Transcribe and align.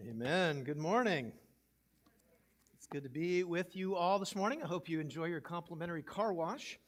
Amen. 0.00 0.64
Good 0.64 0.76
morning. 0.76 1.30
It's 2.76 2.88
good 2.88 3.04
to 3.04 3.08
be 3.08 3.44
with 3.44 3.76
you 3.76 3.94
all 3.94 4.18
this 4.18 4.34
morning. 4.34 4.60
I 4.60 4.66
hope 4.66 4.88
you 4.88 4.98
enjoy 4.98 5.26
your 5.26 5.40
complimentary 5.40 6.02
car 6.02 6.32
wash. 6.32 6.80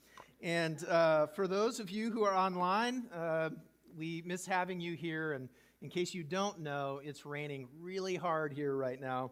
And 0.42 0.84
uh, 0.88 1.28
for 1.28 1.46
those 1.46 1.78
of 1.78 1.88
you 1.88 2.10
who 2.10 2.24
are 2.24 2.34
online, 2.34 3.04
uh, 3.14 3.50
we 3.96 4.24
miss 4.26 4.44
having 4.44 4.80
you 4.80 4.94
here. 4.94 5.34
And 5.34 5.48
in 5.82 5.88
case 5.88 6.14
you 6.14 6.24
don't 6.24 6.58
know, 6.58 7.00
it's 7.00 7.24
raining 7.24 7.68
really 7.78 8.16
hard 8.16 8.52
here 8.52 8.74
right 8.74 9.00
now. 9.00 9.30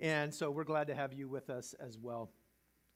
And 0.00 0.34
so 0.34 0.50
we're 0.50 0.64
glad 0.64 0.88
to 0.88 0.94
have 0.96 1.12
you 1.12 1.28
with 1.28 1.50
us 1.50 1.72
as 1.78 1.96
well. 1.96 2.32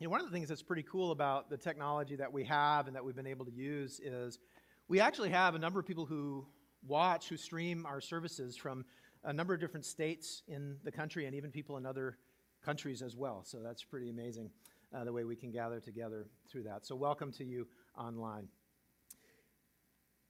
You 0.00 0.08
know, 0.08 0.10
one 0.10 0.20
of 0.20 0.26
the 0.26 0.32
things 0.32 0.48
that's 0.48 0.64
pretty 0.64 0.84
cool 0.90 1.12
about 1.12 1.48
the 1.48 1.56
technology 1.56 2.16
that 2.16 2.32
we 2.32 2.42
have 2.42 2.88
and 2.88 2.96
that 2.96 3.04
we've 3.04 3.14
been 3.14 3.28
able 3.28 3.44
to 3.44 3.52
use 3.52 4.00
is 4.00 4.40
we 4.88 4.98
actually 4.98 5.30
have 5.30 5.54
a 5.54 5.60
number 5.60 5.78
of 5.78 5.86
people 5.86 6.06
who 6.06 6.44
watch, 6.84 7.28
who 7.28 7.36
stream 7.36 7.86
our 7.86 8.00
services 8.00 8.56
from 8.56 8.84
a 9.24 9.32
number 9.32 9.54
of 9.54 9.60
different 9.60 9.84
states 9.84 10.42
in 10.48 10.76
the 10.84 10.92
country 10.92 11.26
and 11.26 11.34
even 11.34 11.50
people 11.50 11.76
in 11.76 11.86
other 11.86 12.18
countries 12.64 13.02
as 13.02 13.16
well. 13.16 13.42
So 13.44 13.58
that's 13.62 13.82
pretty 13.82 14.10
amazing 14.10 14.50
uh, 14.94 15.04
the 15.04 15.12
way 15.12 15.24
we 15.24 15.36
can 15.36 15.50
gather 15.50 15.80
together 15.80 16.26
through 16.50 16.64
that. 16.64 16.86
So, 16.86 16.96
welcome 16.96 17.32
to 17.32 17.44
you 17.44 17.66
online. 17.96 18.48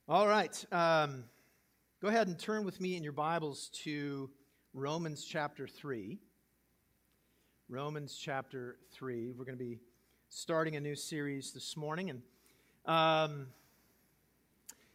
All 0.09 0.27
right. 0.27 0.65
Um, 0.73 1.25
go 2.01 2.09
ahead 2.09 2.29
and 2.29 2.39
turn 2.39 2.65
with 2.65 2.81
me 2.81 2.97
in 2.97 3.05
your 3.05 3.13
Bibles 3.13 3.71
to 3.85 4.31
Romans 4.75 5.25
chapter 5.25 5.67
3. 5.67 6.19
Romans 7.69 8.19
chapter 8.21 8.79
3. 8.93 9.33
We're 9.37 9.45
going 9.45 9.59
to 9.59 9.65
be 9.65 9.79
starting 10.31 10.77
a 10.77 10.81
new 10.81 10.95
series 10.95 11.53
this 11.53 11.77
morning. 11.77 12.11
And, 12.11 12.23
um, 12.87 13.49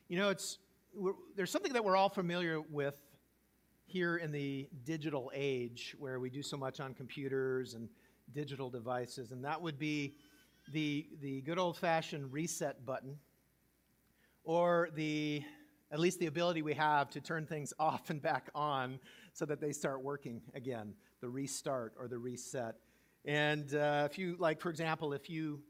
you 0.07 0.17
know, 0.17 0.29
it's, 0.29 0.57
there's 1.35 1.51
something 1.51 1.73
that 1.73 1.85
we're 1.85 1.95
all 1.95 2.09
familiar 2.09 2.59
with 2.59 2.95
here 3.93 4.17
in 4.17 4.31
the 4.31 4.67
digital 4.85 5.31
age 5.35 5.95
where 5.99 6.20
we 6.20 6.27
do 6.27 6.41
so 6.41 6.57
much 6.57 6.79
on 6.79 6.95
computers 6.95 7.75
and 7.75 7.88
digital 8.34 8.68
devices, 8.68 9.31
and 9.31 9.45
that 9.45 9.62
would 9.62 9.77
be 9.77 10.15
the, 10.71 11.05
the 11.21 11.41
good 11.41 11.59
old 11.59 11.77
fashioned 11.77 12.34
reset 12.34 12.84
button 12.87 13.15
or 14.43 14.90
the 14.95 15.43
at 15.91 15.99
least 15.99 16.18
the 16.18 16.26
ability 16.26 16.63
we 16.63 16.73
have 16.73 17.12
to 17.12 17.21
turn 17.21 17.45
things 17.45 17.71
off 17.79 18.09
and 18.09 18.20
back 18.20 18.49
on 18.55 18.99
so 19.31 19.45
that 19.45 19.62
they 19.62 19.71
start 19.71 20.01
working 20.01 20.41
again 20.55 20.96
the 21.21 21.29
restart 21.29 21.93
or 21.99 22.07
the 22.07 22.18
reset. 22.18 22.77
And 23.25 23.75
uh, 23.75 24.07
if 24.09 24.18
you 24.18 24.37
like 24.40 24.59
for 24.59 24.71
example 24.71 25.13
if 25.13 25.29
you 25.29 25.62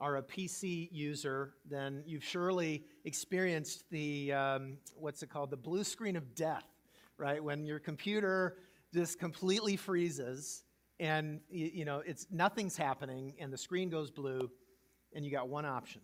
are 0.00 0.18
a 0.18 0.22
pc 0.22 0.88
user 0.92 1.54
then 1.68 2.04
you've 2.06 2.22
surely 2.22 2.84
experienced 3.06 3.84
the 3.90 4.34
um, 4.34 4.76
what's 4.96 5.22
it 5.22 5.30
called? 5.30 5.50
The 5.50 5.56
blue 5.56 5.82
screen 5.82 6.14
of 6.14 6.34
death 6.34 6.66
right? 7.18 7.42
When 7.42 7.66
your 7.66 7.78
computer 7.78 8.56
just 8.94 9.18
completely 9.18 9.76
freezes 9.76 10.64
and 11.00 11.40
you 11.50 11.84
know 11.84 12.02
it's 12.04 12.26
nothing's 12.30 12.76
happening 12.76 13.34
and 13.38 13.52
the 13.52 13.58
screen 13.58 13.90
goes 13.90 14.10
blue 14.10 14.50
and 15.14 15.24
you 15.24 15.30
got 15.30 15.48
one 15.48 15.64
option. 15.64 16.00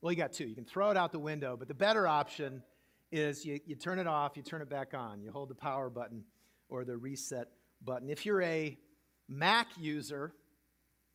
Well, 0.00 0.12
you 0.12 0.18
got 0.18 0.32
two. 0.32 0.46
You 0.46 0.54
can 0.54 0.64
throw 0.64 0.90
it 0.90 0.96
out 0.96 1.10
the 1.10 1.18
window, 1.18 1.56
but 1.56 1.66
the 1.66 1.74
better 1.74 2.06
option 2.06 2.62
is 3.10 3.44
you, 3.44 3.58
you 3.66 3.74
turn 3.74 3.98
it 3.98 4.06
off, 4.06 4.36
you 4.36 4.42
turn 4.42 4.62
it 4.62 4.68
back 4.68 4.94
on. 4.94 5.20
You 5.22 5.32
hold 5.32 5.48
the 5.48 5.54
power 5.54 5.90
button 5.90 6.22
or 6.68 6.84
the 6.84 6.96
reset 6.96 7.48
button. 7.84 8.08
If 8.08 8.24
you're 8.24 8.42
a 8.42 8.78
Mac 9.28 9.68
user, 9.76 10.32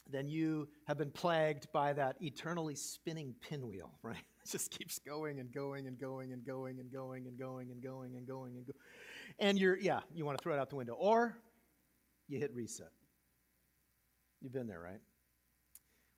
then 0.10 0.28
you 0.28 0.68
have 0.86 0.98
been 0.98 1.12
plagued 1.12 1.72
by 1.72 1.94
that 1.94 2.18
eternally 2.22 2.76
spinning 2.76 3.36
pinwheel, 3.42 3.92
right? 4.02 4.18
It 4.44 4.50
just 4.52 4.72
keeps 4.72 5.00
going 5.00 5.40
and 5.40 5.52
going 5.52 5.88
and 5.88 6.00
going 6.00 6.34
and 6.34 6.46
going 6.46 6.80
and 6.80 6.92
going 6.92 7.28
and 7.28 7.38
going 7.38 7.72
and 7.72 7.82
going 7.82 8.16
and 8.16 8.28
going 8.28 8.56
and 8.58 8.66
going. 8.66 8.76
And 9.40 9.58
you're, 9.58 9.78
yeah, 9.78 10.02
you 10.14 10.26
want 10.26 10.38
to 10.38 10.44
throw 10.44 10.54
it 10.54 10.60
out 10.60 10.70
the 10.70 10.76
window. 10.76 10.94
Or 10.94 11.38
you 12.28 12.40
hit 12.40 12.54
reset. 12.54 12.92
You've 14.42 14.54
been 14.54 14.68
there, 14.68 14.80
right? 14.80 15.00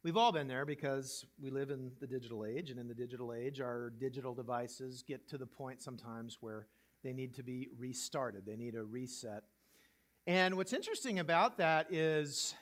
We've 0.04 0.18
all 0.18 0.32
been 0.32 0.48
there 0.48 0.66
because 0.66 1.26
we 1.42 1.50
live 1.50 1.72
in 1.72 1.92
the 2.00 2.06
digital 2.06 2.46
age, 2.46 2.70
and 2.70 2.80
in 2.80 2.88
the 2.88 2.94
digital 2.94 3.34
age, 3.34 3.60
our 3.60 3.92
digital 4.00 4.36
devices 4.36 5.04
get 5.08 5.28
to 5.30 5.38
the 5.38 5.48
point 5.48 5.82
sometimes 5.82 6.38
where 6.42 6.68
they 7.04 7.12
need 7.12 7.34
to 7.36 7.44
be 7.44 7.70
restarted, 7.78 8.46
they 8.46 8.56
need 8.56 8.76
a 8.76 8.84
reset. 8.84 9.44
And 10.28 10.56
what's 10.58 10.74
interesting 10.74 11.20
about 11.20 11.58
that 11.58 11.92
is 11.92 12.54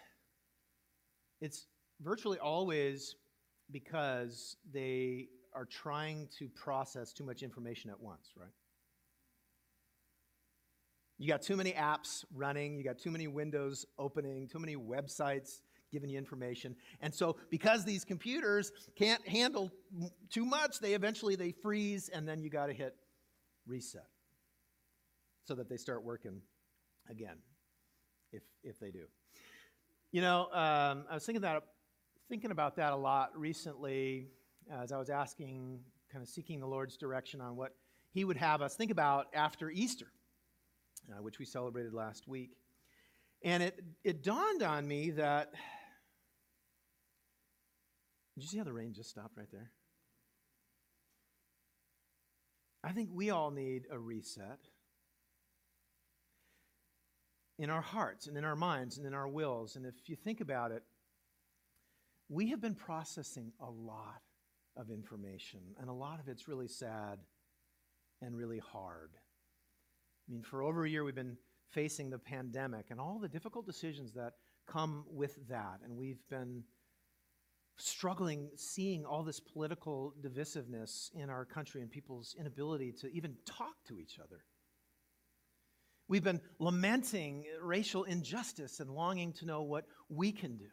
it's 1.41 1.67
virtually 2.01 2.39
always 2.39 3.15
because 3.71 4.55
they 4.73 5.27
are 5.55 5.65
trying 5.65 6.27
to 6.39 6.49
process 6.49 7.13
too 7.13 7.23
much 7.23 7.43
information 7.43 7.89
at 7.89 7.99
once, 7.99 8.29
right? 8.35 8.49
You 11.17 11.27
got 11.27 11.41
too 11.41 11.55
many 11.55 11.71
apps 11.73 12.25
running, 12.33 12.75
you 12.75 12.83
got 12.83 12.97
too 12.97 13.11
many 13.11 13.27
windows 13.27 13.85
opening, 13.97 14.47
too 14.47 14.59
many 14.59 14.75
websites 14.75 15.61
giving 15.91 16.09
you 16.09 16.17
information. 16.17 16.75
And 17.01 17.13
so 17.13 17.37
because 17.49 17.85
these 17.85 18.03
computers 18.03 18.71
can't 18.95 19.25
handle 19.27 19.71
too 20.29 20.43
much, 20.43 20.79
they 20.79 20.95
eventually 20.95 21.35
they 21.35 21.51
freeze 21.51 22.09
and 22.09 22.27
then 22.27 22.41
you 22.41 22.49
got 22.49 22.65
to 22.65 22.73
hit 22.73 22.95
reset 23.67 24.07
so 25.45 25.55
that 25.55 25.69
they 25.69 25.77
start 25.77 26.03
working 26.03 26.41
again 27.09 27.37
if 28.31 28.43
if 28.63 28.79
they 28.79 28.91
do. 28.91 29.05
You 30.11 30.21
know, 30.21 30.47
um, 30.51 31.05
I 31.09 31.13
was 31.13 31.25
thinking 31.25 31.41
that 31.41 31.63
thinking 32.27 32.51
about 32.51 32.75
that 32.77 32.93
a 32.93 32.95
lot 32.95 33.37
recently 33.37 34.27
as 34.71 34.91
I 34.91 34.97
was 34.97 35.09
asking, 35.09 35.79
kind 36.11 36.21
of 36.21 36.29
seeking 36.29 36.59
the 36.59 36.67
Lord's 36.67 36.97
direction 36.97 37.41
on 37.41 37.55
what 37.55 37.73
He 38.11 38.23
would 38.23 38.37
have 38.37 38.61
us 38.61 38.75
think 38.75 38.91
about 38.91 39.27
after 39.33 39.69
Easter, 39.69 40.07
uh, 41.11 41.21
which 41.21 41.39
we 41.39 41.45
celebrated 41.45 41.93
last 41.93 42.27
week. 42.27 42.51
And 43.43 43.61
it, 43.63 43.83
it 44.03 44.23
dawned 44.23 44.63
on 44.63 44.87
me 44.87 45.11
that. 45.11 45.51
Did 48.35 48.43
you 48.43 48.47
see 48.47 48.57
how 48.57 48.63
the 48.63 48.73
rain 48.73 48.93
just 48.93 49.09
stopped 49.09 49.37
right 49.37 49.51
there? 49.51 49.71
I 52.83 52.91
think 52.91 53.09
we 53.13 53.29
all 53.29 53.51
need 53.51 53.83
a 53.91 53.97
reset 53.97 54.59
in 57.59 57.69
our 57.69 57.81
hearts 57.81 58.27
and 58.27 58.37
in 58.37 58.43
our 58.43 58.55
minds 58.55 58.97
and 58.97 59.05
in 59.05 59.13
our 59.13 59.27
wills. 59.27 59.75
And 59.75 59.85
if 59.85 59.93
you 60.07 60.15
think 60.15 60.41
about 60.41 60.71
it, 60.71 60.83
we 62.27 62.49
have 62.49 62.59
been 62.59 62.75
processing 62.75 63.51
a 63.59 63.69
lot 63.69 64.21
of 64.77 64.89
information, 64.89 65.59
and 65.79 65.89
a 65.89 65.93
lot 65.93 66.19
of 66.19 66.27
it's 66.27 66.47
really 66.47 66.67
sad 66.67 67.19
and 68.21 68.35
really 68.35 68.59
hard. 68.59 69.11
I 70.27 70.31
mean, 70.31 70.43
for 70.43 70.63
over 70.63 70.85
a 70.85 70.89
year, 70.89 71.03
we've 71.03 71.15
been 71.15 71.37
facing 71.71 72.09
the 72.09 72.19
pandemic 72.19 72.85
and 72.89 72.99
all 72.99 73.19
the 73.19 73.27
difficult 73.27 73.65
decisions 73.65 74.13
that 74.13 74.33
come 74.67 75.05
with 75.09 75.35
that, 75.49 75.79
and 75.83 75.97
we've 75.97 76.21
been 76.29 76.63
struggling 77.77 78.49
seeing 78.55 79.05
all 79.05 79.23
this 79.23 79.39
political 79.39 80.13
divisiveness 80.21 81.09
in 81.15 81.29
our 81.29 81.43
country 81.43 81.81
and 81.81 81.89
people's 81.89 82.35
inability 82.39 82.91
to 82.91 83.07
even 83.11 83.35
talk 83.45 83.73
to 83.87 83.99
each 83.99 84.19
other. 84.19 84.43
We've 86.07 86.23
been 86.23 86.41
lamenting 86.59 87.45
racial 87.61 88.03
injustice 88.03 88.79
and 88.79 88.91
longing 88.91 89.33
to 89.33 89.45
know 89.45 89.63
what 89.63 89.85
we 90.09 90.31
can 90.31 90.57
do. 90.57 90.67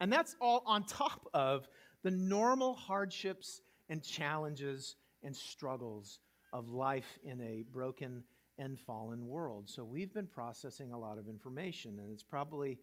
And 0.00 0.12
that's 0.12 0.36
all 0.40 0.62
on 0.66 0.84
top 0.84 1.28
of 1.32 1.68
the 2.02 2.10
normal 2.10 2.74
hardships 2.74 3.60
and 3.88 4.02
challenges 4.02 4.96
and 5.22 5.34
struggles 5.34 6.20
of 6.52 6.68
life 6.68 7.18
in 7.24 7.40
a 7.40 7.64
broken 7.72 8.22
and 8.58 8.78
fallen 8.78 9.26
world. 9.26 9.68
So 9.68 9.84
we've 9.84 10.12
been 10.12 10.26
processing 10.26 10.92
a 10.92 10.98
lot 10.98 11.18
of 11.18 11.28
information, 11.28 11.98
and 11.98 12.10
it's 12.12 12.22
probably 12.22 12.78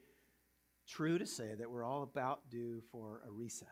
true 0.88 1.18
to 1.18 1.26
say 1.26 1.54
that 1.58 1.70
we're 1.70 1.86
all 1.86 2.04
about 2.04 2.50
due 2.50 2.82
for 2.92 3.22
a 3.28 3.32
reset. 3.32 3.68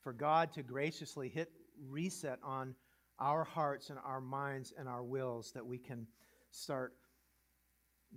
For 0.00 0.12
God 0.12 0.52
to 0.54 0.62
graciously 0.62 1.28
hit 1.28 1.50
reset 1.88 2.38
on 2.42 2.74
our 3.18 3.44
hearts 3.44 3.90
and 3.90 3.98
our 4.04 4.20
minds 4.20 4.72
and 4.76 4.88
our 4.88 5.02
wills 5.02 5.52
that 5.52 5.64
we 5.64 5.78
can 5.78 6.06
start 6.50 6.92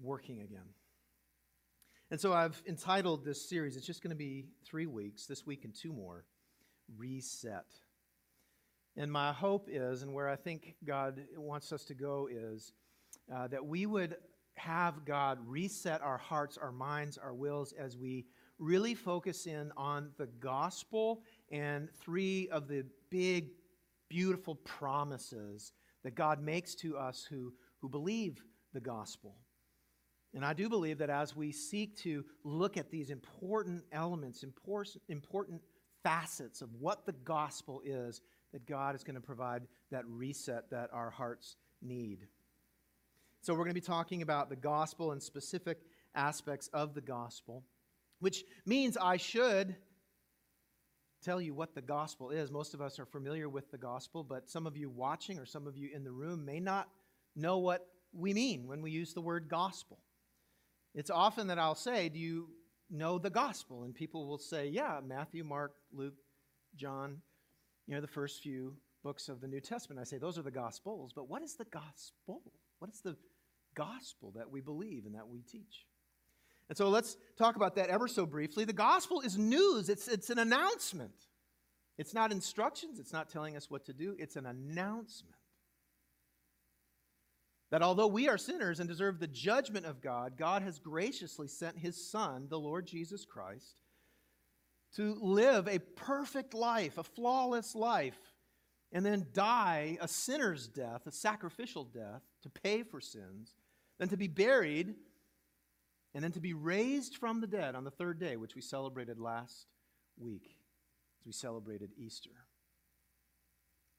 working 0.01 0.41
again. 0.41 0.67
And 2.11 2.19
so 2.19 2.33
I've 2.33 2.61
entitled 2.67 3.25
this 3.25 3.49
series, 3.49 3.75
it's 3.75 3.85
just 3.85 4.03
going 4.03 4.11
to 4.11 4.15
be 4.15 4.45
three 4.63 4.85
weeks, 4.85 5.25
this 5.25 5.45
week 5.45 5.65
and 5.65 5.73
two 5.73 5.91
more 5.91 6.25
Reset. 6.97 7.65
And 8.95 9.11
my 9.11 9.33
hope 9.33 9.67
is, 9.69 10.03
and 10.03 10.13
where 10.13 10.29
I 10.29 10.35
think 10.35 10.75
God 10.85 11.19
wants 11.35 11.73
us 11.73 11.83
to 11.85 11.93
go, 11.95 12.29
is 12.31 12.73
uh, 13.33 13.47
that 13.47 13.65
we 13.65 13.85
would 13.85 14.17
have 14.55 15.03
God 15.03 15.39
reset 15.45 16.01
our 16.01 16.17
hearts, 16.17 16.57
our 16.57 16.71
minds, 16.71 17.17
our 17.17 17.33
wills 17.33 17.73
as 17.73 17.97
we 17.97 18.25
really 18.57 18.95
focus 18.95 19.47
in 19.47 19.71
on 19.75 20.11
the 20.17 20.27
gospel 20.39 21.23
and 21.51 21.89
three 21.99 22.47
of 22.49 22.67
the 22.67 22.85
big, 23.09 23.49
beautiful 24.09 24.55
promises 24.55 25.73
that 26.03 26.15
God 26.15 26.41
makes 26.41 26.75
to 26.75 26.97
us 26.97 27.25
who, 27.29 27.51
who 27.79 27.89
believe 27.89 28.41
the 28.73 28.79
gospel. 28.79 29.35
And 30.35 30.43
I 30.43 30.51
do 30.53 30.67
believe 30.67 30.97
that 30.97 31.09
as 31.09 31.33
we 31.33 31.53
seek 31.53 31.95
to 31.99 32.25
look 32.43 32.75
at 32.75 32.91
these 32.91 33.09
important 33.09 33.85
elements, 33.93 34.43
important, 34.43 35.01
important 35.07 35.61
facets 36.03 36.61
of 36.61 36.69
what 36.75 37.05
the 37.05 37.13
gospel 37.13 37.81
is, 37.85 38.21
that 38.51 38.65
God 38.65 38.95
is 38.95 39.03
going 39.03 39.15
to 39.15 39.21
provide 39.21 39.63
that 39.91 40.05
reset 40.05 40.69
that 40.71 40.89
our 40.91 41.09
hearts 41.09 41.55
need. 41.81 42.27
So, 43.41 43.53
we're 43.53 43.59
going 43.59 43.69
to 43.69 43.73
be 43.75 43.81
talking 43.81 44.21
about 44.21 44.49
the 44.49 44.55
gospel 44.55 45.11
and 45.11 45.23
specific 45.23 45.79
aspects 46.15 46.69
of 46.73 46.93
the 46.95 47.01
gospel, 47.01 47.63
which 48.19 48.43
means 48.65 48.97
I 48.97 49.17
should 49.17 49.75
tell 51.23 51.39
you 51.39 51.53
what 51.53 51.75
the 51.75 51.81
gospel 51.81 52.29
is. 52.29 52.51
Most 52.51 52.73
of 52.73 52.81
us 52.81 52.99
are 52.99 53.05
familiar 53.05 53.47
with 53.47 53.71
the 53.71 53.77
gospel, 53.77 54.23
but 54.23 54.49
some 54.49 54.67
of 54.67 54.75
you 54.75 54.89
watching 54.89 55.39
or 55.39 55.45
some 55.45 55.65
of 55.65 55.77
you 55.77 55.89
in 55.93 56.03
the 56.03 56.11
room 56.11 56.45
may 56.45 56.59
not 56.59 56.89
know 57.35 57.57
what 57.57 57.87
we 58.13 58.33
mean 58.33 58.67
when 58.67 58.81
we 58.81 58.91
use 58.91 59.13
the 59.13 59.21
word 59.21 59.47
gospel. 59.49 59.99
It's 60.95 61.09
often 61.09 61.47
that 61.47 61.59
I'll 61.59 61.75
say, 61.75 62.09
Do 62.09 62.17
you 62.17 62.47
know 62.89 63.19
the 63.19 63.29
gospel? 63.29 63.83
And 63.83 63.93
people 63.93 64.27
will 64.27 64.39
say, 64.39 64.67
Yeah, 64.67 65.01
Matthew, 65.05 65.43
Mark, 65.43 65.73
Luke, 65.93 66.15
John, 66.75 67.21
you 67.85 67.93
know, 67.93 68.01
the 68.01 68.07
first 68.07 68.41
few 68.41 68.75
books 69.03 69.29
of 69.29 69.41
the 69.41 69.47
New 69.47 69.59
Testament. 69.59 69.99
I 69.99 70.05
say, 70.05 70.17
Those 70.17 70.39
are 70.39 70.43
the 70.43 70.51
gospels. 70.51 71.11
But 71.13 71.29
what 71.29 71.43
is 71.43 71.55
the 71.55 71.65
gospel? 71.65 72.41
What 72.79 72.89
is 72.89 73.01
the 73.01 73.17
gospel 73.75 74.31
that 74.35 74.49
we 74.49 74.61
believe 74.61 75.05
and 75.05 75.15
that 75.15 75.27
we 75.27 75.41
teach? 75.41 75.85
And 76.69 76.77
so 76.77 76.89
let's 76.89 77.17
talk 77.37 77.57
about 77.57 77.75
that 77.75 77.89
ever 77.89 78.07
so 78.07 78.25
briefly. 78.25 78.65
The 78.65 78.73
gospel 78.73 79.21
is 79.21 79.37
news, 79.37 79.89
it's, 79.89 80.07
it's 80.07 80.29
an 80.29 80.39
announcement. 80.39 81.27
It's 81.97 82.13
not 82.13 82.31
instructions, 82.31 82.99
it's 82.99 83.13
not 83.13 83.29
telling 83.29 83.55
us 83.55 83.69
what 83.69 83.85
to 83.85 83.93
do, 83.93 84.15
it's 84.17 84.35
an 84.35 84.45
announcement. 84.45 85.35
That 87.71 87.81
although 87.81 88.07
we 88.07 88.29
are 88.29 88.37
sinners 88.37 88.79
and 88.79 88.87
deserve 88.87 89.19
the 89.19 89.27
judgment 89.27 89.85
of 89.85 90.01
God, 90.01 90.37
God 90.37 90.61
has 90.61 90.79
graciously 90.79 91.47
sent 91.47 91.77
his 91.77 92.09
Son, 92.09 92.47
the 92.49 92.59
Lord 92.59 92.85
Jesus 92.85 93.25
Christ, 93.25 93.75
to 94.95 95.15
live 95.19 95.67
a 95.67 95.79
perfect 95.79 96.53
life, 96.53 96.97
a 96.97 97.03
flawless 97.03 97.75
life, 97.75 98.19
and 98.91 99.05
then 99.05 99.27
die 99.33 99.97
a 99.99 100.07
sinner's 100.07 100.67
death, 100.67 101.05
a 101.05 101.11
sacrificial 101.11 101.83
death, 101.83 102.21
to 102.43 102.49
pay 102.49 102.83
for 102.83 103.01
sins, 103.01 103.55
then 103.99 104.07
to 104.09 104.17
be 104.17 104.27
buried, 104.27 104.95
and 106.13 106.23
then 106.23 106.31
to 106.31 106.39
be 106.39 106.53
raised 106.53 107.17
from 107.17 107.41
the 107.41 107.47
dead 107.47 107.75
on 107.75 107.83
the 107.83 107.91
third 107.91 108.19
day, 108.19 108.37
which 108.37 108.55
we 108.55 108.61
celebrated 108.61 109.19
last 109.19 109.67
week 110.17 110.55
as 111.19 111.25
we 111.25 111.33
celebrated 111.33 111.91
Easter. 111.97 112.29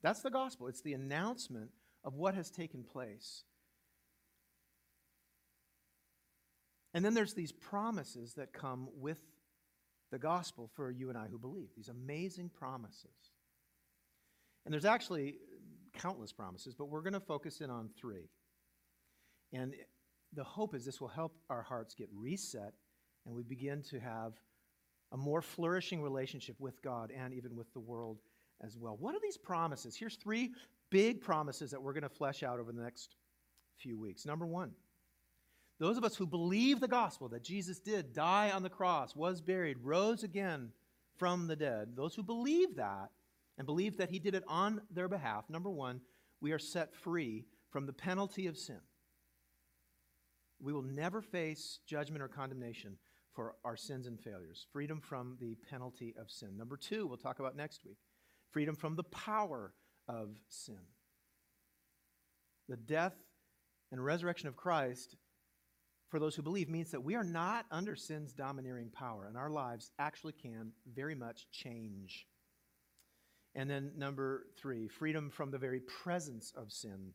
That's 0.03 0.23
the 0.23 0.31
gospel. 0.31 0.69
It's 0.69 0.81
the 0.81 0.95
announcement 0.95 1.71
of 2.05 2.15
what 2.15 2.35
has 2.35 2.51
taken 2.51 2.85
place. 2.85 3.43
And 6.97 7.05
then 7.05 7.13
there's 7.13 7.35
these 7.35 7.53
promises 7.53 8.33
that 8.39 8.55
come 8.55 8.89
with 8.97 9.19
the 10.11 10.19
gospel 10.19 10.71
for 10.75 10.91
you 10.91 11.11
and 11.11 11.19
I 11.19 11.27
who 11.27 11.39
believe, 11.39 11.69
these 11.77 11.91
amazing 11.91 12.49
promises. 12.49 13.35
And 14.65 14.73
there's 14.73 14.87
actually 14.87 15.37
countless 15.93 16.33
promises, 16.33 16.75
but 16.75 16.87
we're 16.87 17.03
going 17.03 17.13
to 17.13 17.21
focus 17.21 17.61
in 17.61 17.69
on 17.69 17.91
three. 18.01 18.31
And 19.53 19.75
the 20.33 20.43
hope 20.43 20.75
is 20.75 20.87
this 20.87 20.99
will 20.99 21.09
help 21.09 21.37
our 21.51 21.61
hearts 21.61 21.95
get 21.95 22.09
reset 22.15 22.73
and 23.27 23.35
we 23.35 23.43
begin 23.43 23.83
to 23.91 24.01
have 24.01 24.33
a 25.13 25.19
more 25.19 25.43
flourishing 25.43 26.01
relationship 26.01 26.57
with 26.59 26.81
God 26.81 27.13
and 27.15 27.35
even 27.35 27.55
with 27.55 27.71
the 27.75 27.81
world 27.81 28.21
as 28.65 28.79
well. 28.79 28.97
What 28.99 29.15
are 29.15 29.21
these 29.23 29.37
promises? 29.37 29.97
Here's 29.97 30.17
three 30.17 30.55
big 30.91 31.21
promises 31.21 31.73
that 31.73 31.83
we're 31.83 31.93
going 31.93 32.05
to 32.05 32.09
flesh 32.09 32.43
out 32.43 32.59
over 32.59 32.73
the 32.73 32.83
next 32.83 33.17
few 33.77 33.99
weeks. 33.99 34.25
Number 34.25 34.47
one, 34.47 34.71
those 35.79 35.97
of 35.97 36.05
us 36.05 36.17
who 36.17 36.27
believe 36.27 36.81
the 36.81 36.89
gospel 36.89 37.29
that 37.29 37.45
Jesus 37.45 37.79
did 37.79 38.13
die 38.13 38.51
on 38.51 38.63
the 38.63 38.71
cross, 38.71 39.15
was 39.15 39.41
buried, 39.41 39.79
rose 39.83 40.23
again 40.23 40.71
from 41.19 41.47
the 41.47 41.57
dead, 41.57 41.91
those 41.97 42.15
who 42.15 42.23
believe 42.23 42.77
that 42.77 43.11
and 43.59 43.67
believe 43.67 43.97
that 43.97 44.11
he 44.11 44.19
did 44.19 44.35
it 44.35 44.45
on 44.49 44.81
their 44.91 45.09
behalf, 45.09 45.49
number 45.49 45.71
one, 45.71 46.01
we 46.41 46.53
are 46.53 46.59
set 46.59 46.95
free 46.95 47.45
from 47.71 47.87
the 47.87 47.93
penalty 47.93 48.47
of 48.47 48.57
sin. 48.57 48.81
We 50.61 50.73
will 50.73 50.83
never 50.83 51.21
face 51.21 51.81
judgment 51.87 52.23
or 52.23 52.29
condemnation 52.29 52.97
for 53.35 53.55
our 53.65 53.77
sins 53.77 54.07
and 54.07 54.19
failures. 54.19 54.67
Freedom 54.73 55.01
from 55.01 55.37
the 55.41 55.57
penalty 55.69 56.15
of 56.19 56.31
sin. 56.31 56.57
Number 56.57 56.77
two, 56.77 57.07
we'll 57.07 57.19
talk 57.19 57.39
about 57.39 57.57
next 57.57 57.85
week 57.85 57.99
freedom 58.51 58.75
from 58.75 58.97
the 58.97 59.05
power 59.05 59.75
of 60.09 60.31
sin. 60.49 60.79
The 62.71 62.77
death 62.79 63.15
and 63.93 64.03
resurrection 64.03 64.49
of 64.49 64.57
Christ 64.57 65.17
for 66.17 66.21
those 66.21 66.35
who 66.35 66.41
believe 66.41 66.71
means 66.71 66.93
that 66.93 67.05
we 67.05 67.15
are 67.15 67.23
not 67.23 67.67
under 67.71 67.95
sin's 67.95 68.33
domineering 68.33 68.89
power, 68.89 69.27
and 69.27 69.37
our 69.37 69.51
lives 69.51 69.91
actually 69.99 70.33
can 70.33 70.73
very 70.95 71.15
much 71.15 71.47
change. 71.53 72.27
And 73.55 73.69
then, 73.69 73.93
number 73.99 74.47
three, 74.59 74.89
freedom 74.89 75.29
from 75.29 75.51
the 75.51 75.59
very 75.59 75.81
presence 75.81 76.55
of 76.57 76.73
sin. 76.73 77.13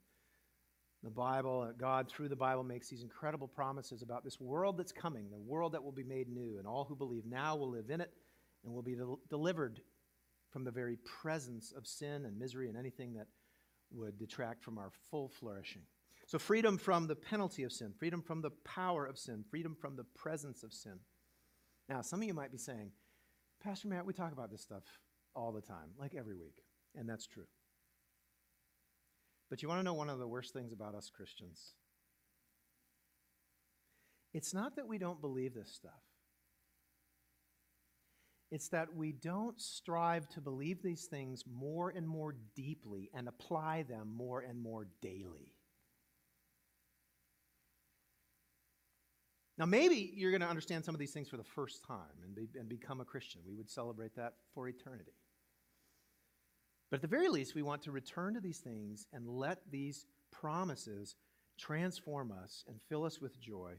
The 1.02 1.10
Bible, 1.10 1.66
uh, 1.68 1.72
God 1.72 2.10
through 2.10 2.30
the 2.30 2.36
Bible 2.36 2.64
makes 2.64 2.90
these 2.90 3.02
incredible 3.02 3.48
promises 3.48 4.04
about 4.04 4.24
this 4.24 4.40
world 4.40 4.78
that's 4.78 4.92
coming, 4.92 5.32
the 5.32 5.40
world 5.40 5.72
that 5.72 5.84
will 5.84 5.92
be 5.92 6.04
made 6.04 6.30
new, 6.30 6.60
and 6.60 6.68
all 6.68 6.86
who 6.86 6.96
believe 6.96 7.26
now 7.26 7.56
will 7.56 7.72
live 7.72 7.90
in 7.90 8.02
it 8.02 8.12
and 8.64 8.72
will 8.72 8.84
be 8.84 8.94
del- 8.94 9.20
delivered 9.32 9.82
from 10.52 10.64
the 10.64 10.70
very 10.70 10.98
presence 11.24 11.74
of 11.76 11.88
sin 11.88 12.24
and 12.26 12.38
misery 12.38 12.70
and 12.70 12.78
anything 12.78 13.16
that 13.16 13.26
would 13.90 14.20
detract 14.20 14.64
from 14.64 14.78
our 14.78 14.92
full 15.10 15.28
flourishing. 15.28 15.82
So, 16.32 16.40
freedom 16.40 16.78
from 16.78 17.08
the 17.08 17.16
penalty 17.18 17.64
of 17.64 17.74
sin, 17.74 17.92
freedom 18.00 18.22
from 18.22 18.42
the 18.42 18.52
power 18.64 19.06
of 19.06 19.18
sin, 19.18 19.44
freedom 19.50 19.76
from 19.76 19.98
the 19.98 20.06
presence 20.16 20.64
of 20.64 20.72
sin. 20.72 20.98
Now, 21.90 22.02
some 22.02 22.22
of 22.22 22.26
you 22.26 22.34
might 22.34 22.54
be 22.54 22.58
saying, 22.58 22.92
Pastor 23.62 23.90
Matt, 23.90 24.06
we 24.06 24.14
talk 24.14 24.32
about 24.32 24.50
this 24.50 24.62
stuff 24.62 24.84
all 25.36 25.52
the 25.52 25.60
time, 25.60 25.90
like 26.00 26.16
every 26.18 26.38
week, 26.38 26.64
and 26.96 27.10
that's 27.10 27.28
true. 27.28 27.48
But 29.50 29.62
you 29.62 29.68
want 29.68 29.80
to 29.80 29.84
know 29.84 29.94
one 29.94 30.10
of 30.10 30.20
the 30.20 30.28
worst 30.28 30.54
things 30.54 30.72
about 30.72 30.96
us 30.96 31.12
Christians? 31.14 31.74
It's 34.34 34.54
not 34.54 34.78
that 34.78 34.88
we 34.88 34.98
don't 34.98 35.20
believe 35.20 35.54
this 35.54 35.74
stuff. 35.74 35.92
It's 38.52 38.70
that 38.70 38.96
we 38.96 39.12
don't 39.12 39.60
strive 39.60 40.30
to 40.30 40.40
believe 40.40 40.82
these 40.82 41.08
things 41.08 41.44
more 41.46 41.90
and 41.90 42.08
more 42.08 42.38
deeply 42.56 43.10
and 43.14 43.28
apply 43.28 43.84
them 43.84 44.14
more 44.16 44.40
and 44.40 44.58
more 44.58 44.88
daily. 45.02 45.56
Now, 49.62 49.68
maybe 49.68 50.12
you're 50.16 50.32
going 50.32 50.42
to 50.42 50.48
understand 50.48 50.84
some 50.84 50.96
of 50.96 51.00
these 51.00 51.12
things 51.12 51.30
for 51.30 51.38
the 51.38 51.44
first 51.44 51.86
time 51.86 52.18
and, 52.24 52.34
be, 52.34 52.48
and 52.60 52.68
become 52.68 53.00
a 53.00 53.06
Christian. 53.06 53.42
We 53.48 53.54
would 53.54 53.70
celebrate 53.70 54.16
that 54.16 54.34
for 54.56 54.68
eternity. 54.68 55.12
But 56.90 56.96
at 56.96 57.02
the 57.04 57.08
very 57.08 57.30
least, 57.30 57.54
we 57.54 57.62
want 57.62 57.84
to 57.84 57.92
return 57.92 58.34
to 58.34 58.40
these 58.40 58.58
things 58.58 59.06
and 59.14 59.30
let 59.30 59.60
these 59.70 60.08
promises 60.32 61.16
transform 61.60 62.32
us 62.32 62.64
and 62.68 62.78
fill 62.90 63.04
us 63.04 63.22
with 63.22 63.40
joy 63.40 63.74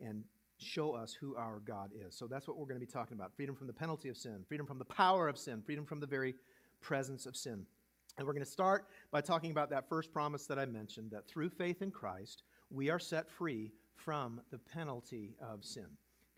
and 0.00 0.24
show 0.58 0.90
us 0.90 1.12
who 1.14 1.36
our 1.36 1.60
God 1.64 1.92
is. 2.04 2.16
So 2.16 2.26
that's 2.26 2.48
what 2.48 2.56
we're 2.56 2.66
going 2.66 2.80
to 2.80 2.84
be 2.84 2.92
talking 2.92 3.16
about 3.16 3.32
freedom 3.36 3.54
from 3.54 3.68
the 3.68 3.72
penalty 3.72 4.08
of 4.08 4.16
sin, 4.16 4.44
freedom 4.48 4.66
from 4.66 4.80
the 4.80 4.84
power 4.86 5.28
of 5.28 5.38
sin, 5.38 5.62
freedom 5.64 5.86
from 5.86 6.00
the 6.00 6.06
very 6.08 6.34
presence 6.80 7.26
of 7.26 7.36
sin. 7.36 7.64
And 8.16 8.26
we're 8.26 8.32
going 8.32 8.44
to 8.44 8.50
start 8.50 8.88
by 9.12 9.20
talking 9.20 9.52
about 9.52 9.70
that 9.70 9.88
first 9.88 10.12
promise 10.12 10.46
that 10.46 10.58
I 10.58 10.66
mentioned 10.66 11.12
that 11.12 11.28
through 11.28 11.50
faith 11.50 11.80
in 11.80 11.92
Christ, 11.92 12.42
we 12.70 12.90
are 12.90 12.98
set 12.98 13.30
free 13.30 13.70
from 14.04 14.40
the 14.50 14.58
penalty 14.58 15.34
of 15.40 15.64
sin. 15.64 15.86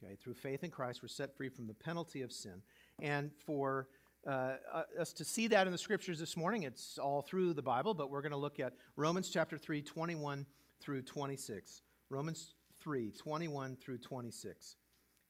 Okay, 0.02 0.16
through 0.16 0.34
faith 0.34 0.64
in 0.64 0.70
Christ, 0.70 1.02
we're 1.02 1.08
set 1.08 1.36
free 1.36 1.48
from 1.48 1.66
the 1.66 1.74
penalty 1.74 2.22
of 2.22 2.32
sin. 2.32 2.62
And 3.00 3.30
for 3.46 3.88
uh, 4.26 4.56
uh, 4.72 4.82
us 4.98 5.12
to 5.14 5.24
see 5.24 5.46
that 5.48 5.66
in 5.66 5.72
the 5.72 5.78
scriptures 5.78 6.18
this 6.18 6.36
morning. 6.36 6.64
It's 6.64 6.98
all 6.98 7.22
through 7.22 7.54
the 7.54 7.62
Bible, 7.62 7.94
but 7.94 8.10
we're 8.10 8.20
going 8.20 8.32
to 8.32 8.38
look 8.38 8.60
at 8.60 8.74
Romans 8.96 9.30
chapter 9.30 9.56
3, 9.56 9.80
21 9.82 10.44
through 10.80 11.02
26. 11.02 11.82
Romans 12.10 12.54
3, 12.82 13.12
21 13.12 13.76
through 13.76 13.98
26. 13.98 14.76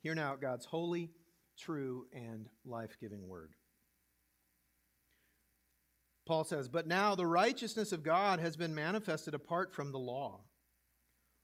Hear 0.03 0.15
now 0.15 0.35
God's 0.35 0.65
holy, 0.65 1.11
true, 1.57 2.07
and 2.13 2.49
life 2.65 2.97
giving 3.01 3.29
word. 3.29 3.53
Paul 6.27 6.45
says, 6.45 6.69
But 6.69 6.87
now 6.87 7.15
the 7.15 7.27
righteousness 7.27 7.93
of 7.93 8.03
God 8.03 8.41
has 8.41 8.57
been 8.57 8.75
manifested 8.75 9.35
apart 9.35 9.73
from 9.73 9.93
the 9.93 9.99
law, 9.99 10.41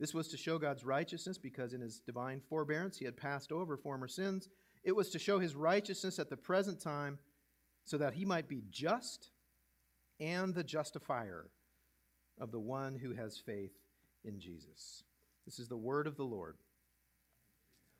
This 0.00 0.14
was 0.14 0.28
to 0.28 0.36
show 0.36 0.58
God's 0.58 0.84
righteousness 0.84 1.38
because 1.38 1.74
in 1.74 1.80
his 1.80 2.00
divine 2.00 2.40
forbearance 2.48 2.96
he 2.98 3.04
had 3.04 3.16
passed 3.16 3.52
over 3.52 3.76
former 3.76 4.08
sins 4.08 4.48
it 4.82 4.96
was 4.96 5.10
to 5.10 5.18
show 5.18 5.38
his 5.38 5.54
righteousness 5.54 6.18
at 6.18 6.30
the 6.30 6.36
present 6.36 6.80
time 6.80 7.18
so 7.84 7.98
that 7.98 8.14
he 8.14 8.24
might 8.24 8.48
be 8.48 8.62
just 8.70 9.30
and 10.18 10.54
the 10.54 10.64
justifier 10.64 11.50
of 12.40 12.50
the 12.50 12.60
one 12.60 12.94
who 12.94 13.14
has 13.14 13.38
faith 13.38 13.76
in 14.24 14.38
Jesus. 14.40 15.04
This 15.44 15.58
is 15.58 15.68
the 15.68 15.76
word 15.76 16.06
of 16.06 16.16
the 16.16 16.24
Lord. 16.24 16.56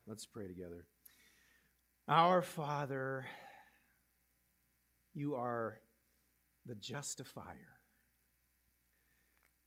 Let's 0.07 0.25
pray 0.25 0.47
together. 0.47 0.85
Our 2.07 2.41
Father, 2.41 3.25
you 5.13 5.35
are 5.35 5.79
the 6.65 6.75
justifier 6.75 7.80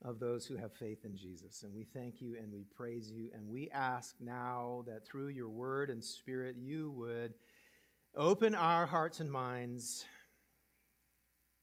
of 0.05 0.21
those 0.21 0.45
who 0.45 0.57
have 0.57 0.73
faith 0.73 1.05
in 1.05 1.17
Jesus. 1.17 1.63
And 1.63 1.75
we 1.75 1.85
thank 1.85 2.21
you 2.21 2.37
and 2.39 2.53
we 2.53 2.65
praise 2.65 3.11
you. 3.11 3.31
And 3.35 3.49
we 3.49 3.71
ask 3.71 4.15
now 4.21 4.85
that 4.87 5.07
through 5.07 5.29
your 5.29 5.49
word 5.49 5.89
and 5.89 6.05
spirit, 6.05 6.57
you 6.59 6.91
would 6.93 7.33
open 8.15 8.55
our 8.55 8.85
hearts 8.85 9.21
and 9.21 9.33
minds 9.33 10.05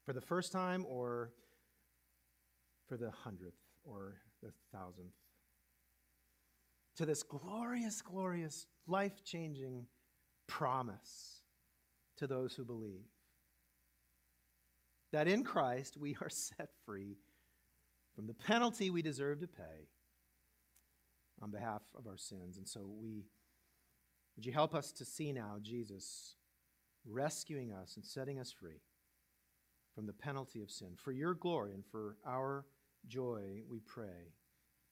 for 0.05 0.13
the 0.13 0.21
first 0.21 0.51
time 0.51 0.85
or 0.89 1.31
for 2.89 2.97
the 2.97 3.11
hundredth 3.11 3.59
or 3.83 4.15
the 4.41 4.51
thousandth 4.73 5.13
to 6.97 7.05
this 7.05 7.23
glorious, 7.23 8.01
glorious, 8.01 8.65
life 8.87 9.23
changing 9.23 9.85
promise 10.47 11.41
to 12.17 12.27
those 12.27 12.53
who 12.55 12.65
believe 12.65 13.05
that 15.11 15.27
in 15.27 15.43
Christ 15.43 15.95
we 15.97 16.17
are 16.21 16.29
set 16.29 16.69
free 16.85 17.17
from 18.15 18.27
the 18.27 18.33
penalty 18.33 18.89
we 18.89 19.01
deserve 19.01 19.39
to 19.39 19.47
pay 19.47 19.87
on 21.41 21.51
behalf 21.51 21.81
of 21.97 22.07
our 22.07 22.17
sins. 22.17 22.57
And 22.57 22.67
so 22.67 22.81
we 22.85 23.25
would 24.35 24.45
you 24.45 24.53
help 24.53 24.73
us 24.73 24.91
to 24.93 25.05
see 25.05 25.31
now 25.31 25.57
Jesus 25.61 26.35
rescuing 27.05 27.73
us 27.73 27.95
and 27.95 28.05
setting 28.05 28.39
us 28.39 28.51
free 28.51 28.81
from 29.93 30.05
the 30.05 30.13
penalty 30.13 30.61
of 30.61 30.71
sin. 30.71 30.95
For 30.95 31.11
your 31.11 31.33
glory 31.33 31.73
and 31.73 31.83
for 31.85 32.17
our 32.25 32.65
joy, 33.07 33.63
we 33.69 33.79
pray 33.79 34.33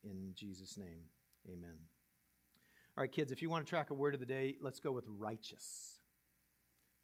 in 0.03 0.33
Jesus' 0.35 0.77
name. 0.77 1.03
Amen. 1.47 1.77
All 2.97 3.01
right, 3.01 3.11
kids, 3.11 3.31
if 3.31 3.41
you 3.41 3.49
want 3.49 3.65
to 3.65 3.69
track 3.69 3.91
a 3.91 3.93
word 3.93 4.13
of 4.13 4.19
the 4.19 4.25
day, 4.25 4.55
let's 4.61 4.79
go 4.79 4.91
with 4.91 5.05
righteous. 5.07 5.99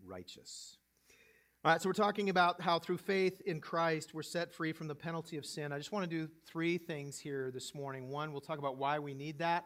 Righteous. 0.03 0.77
All 1.65 1.71
right, 1.71 1.81
so 1.81 1.89
we're 1.89 1.93
talking 1.93 2.29
about 2.29 2.61
how 2.61 2.77
through 2.77 2.99
faith 2.99 3.41
in 3.47 3.59
Christ 3.59 4.13
we're 4.13 4.21
set 4.21 4.53
free 4.53 4.71
from 4.71 4.87
the 4.87 4.93
penalty 4.93 5.35
of 5.35 5.47
sin. 5.47 5.71
I 5.71 5.79
just 5.79 5.91
want 5.91 6.07
to 6.07 6.15
do 6.15 6.31
three 6.45 6.77
things 6.77 7.17
here 7.17 7.49
this 7.51 7.73
morning. 7.73 8.09
One, 8.11 8.31
we'll 8.31 8.39
talk 8.39 8.59
about 8.59 8.77
why 8.77 8.99
we 8.99 9.15
need 9.15 9.39
that. 9.39 9.65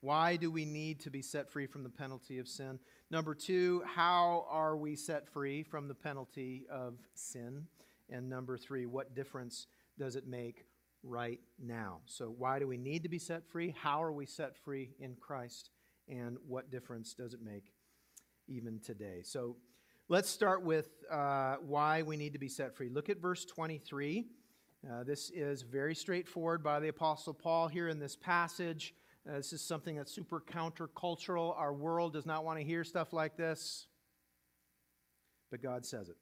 Why 0.00 0.36
do 0.36 0.50
we 0.50 0.64
need 0.64 1.00
to 1.00 1.10
be 1.10 1.20
set 1.20 1.50
free 1.50 1.66
from 1.66 1.82
the 1.82 1.90
penalty 1.90 2.38
of 2.38 2.48
sin? 2.48 2.78
Number 3.10 3.34
two, 3.34 3.82
how 3.84 4.46
are 4.48 4.74
we 4.74 4.96
set 4.96 5.28
free 5.28 5.62
from 5.62 5.86
the 5.86 5.94
penalty 5.94 6.64
of 6.70 6.94
sin? 7.12 7.66
And 8.08 8.30
number 8.30 8.56
three, 8.56 8.86
what 8.86 9.14
difference 9.14 9.66
does 9.98 10.16
it 10.16 10.26
make 10.26 10.64
right 11.02 11.40
now? 11.62 12.00
So, 12.06 12.34
why 12.38 12.58
do 12.58 12.66
we 12.66 12.78
need 12.78 13.02
to 13.02 13.10
be 13.10 13.18
set 13.18 13.46
free? 13.46 13.74
How 13.78 14.02
are 14.02 14.12
we 14.12 14.24
set 14.24 14.56
free 14.56 14.94
in 14.98 15.14
Christ? 15.16 15.68
And 16.08 16.38
what 16.48 16.70
difference 16.70 17.12
does 17.12 17.34
it 17.34 17.42
make 17.42 17.74
even 18.48 18.80
today? 18.80 19.20
So, 19.22 19.56
Let's 20.10 20.28
start 20.28 20.62
with 20.62 20.90
uh, 21.10 21.56
why 21.66 22.02
we 22.02 22.18
need 22.18 22.34
to 22.34 22.38
be 22.38 22.48
set 22.48 22.76
free. 22.76 22.90
Look 22.90 23.08
at 23.08 23.22
verse 23.22 23.46
23. 23.46 24.26
Uh, 24.86 25.02
this 25.02 25.30
is 25.30 25.62
very 25.62 25.94
straightforward 25.94 26.62
by 26.62 26.78
the 26.78 26.88
Apostle 26.88 27.32
Paul 27.32 27.68
here 27.68 27.88
in 27.88 27.98
this 27.98 28.14
passage. 28.14 28.94
Uh, 29.26 29.36
this 29.36 29.54
is 29.54 29.62
something 29.62 29.96
that's 29.96 30.12
super 30.12 30.42
countercultural. 30.42 31.58
Our 31.58 31.72
world 31.72 32.12
does 32.12 32.26
not 32.26 32.44
want 32.44 32.58
to 32.58 32.64
hear 32.66 32.84
stuff 32.84 33.14
like 33.14 33.38
this, 33.38 33.86
but 35.50 35.62
God 35.62 35.86
says 35.86 36.10
it. 36.10 36.16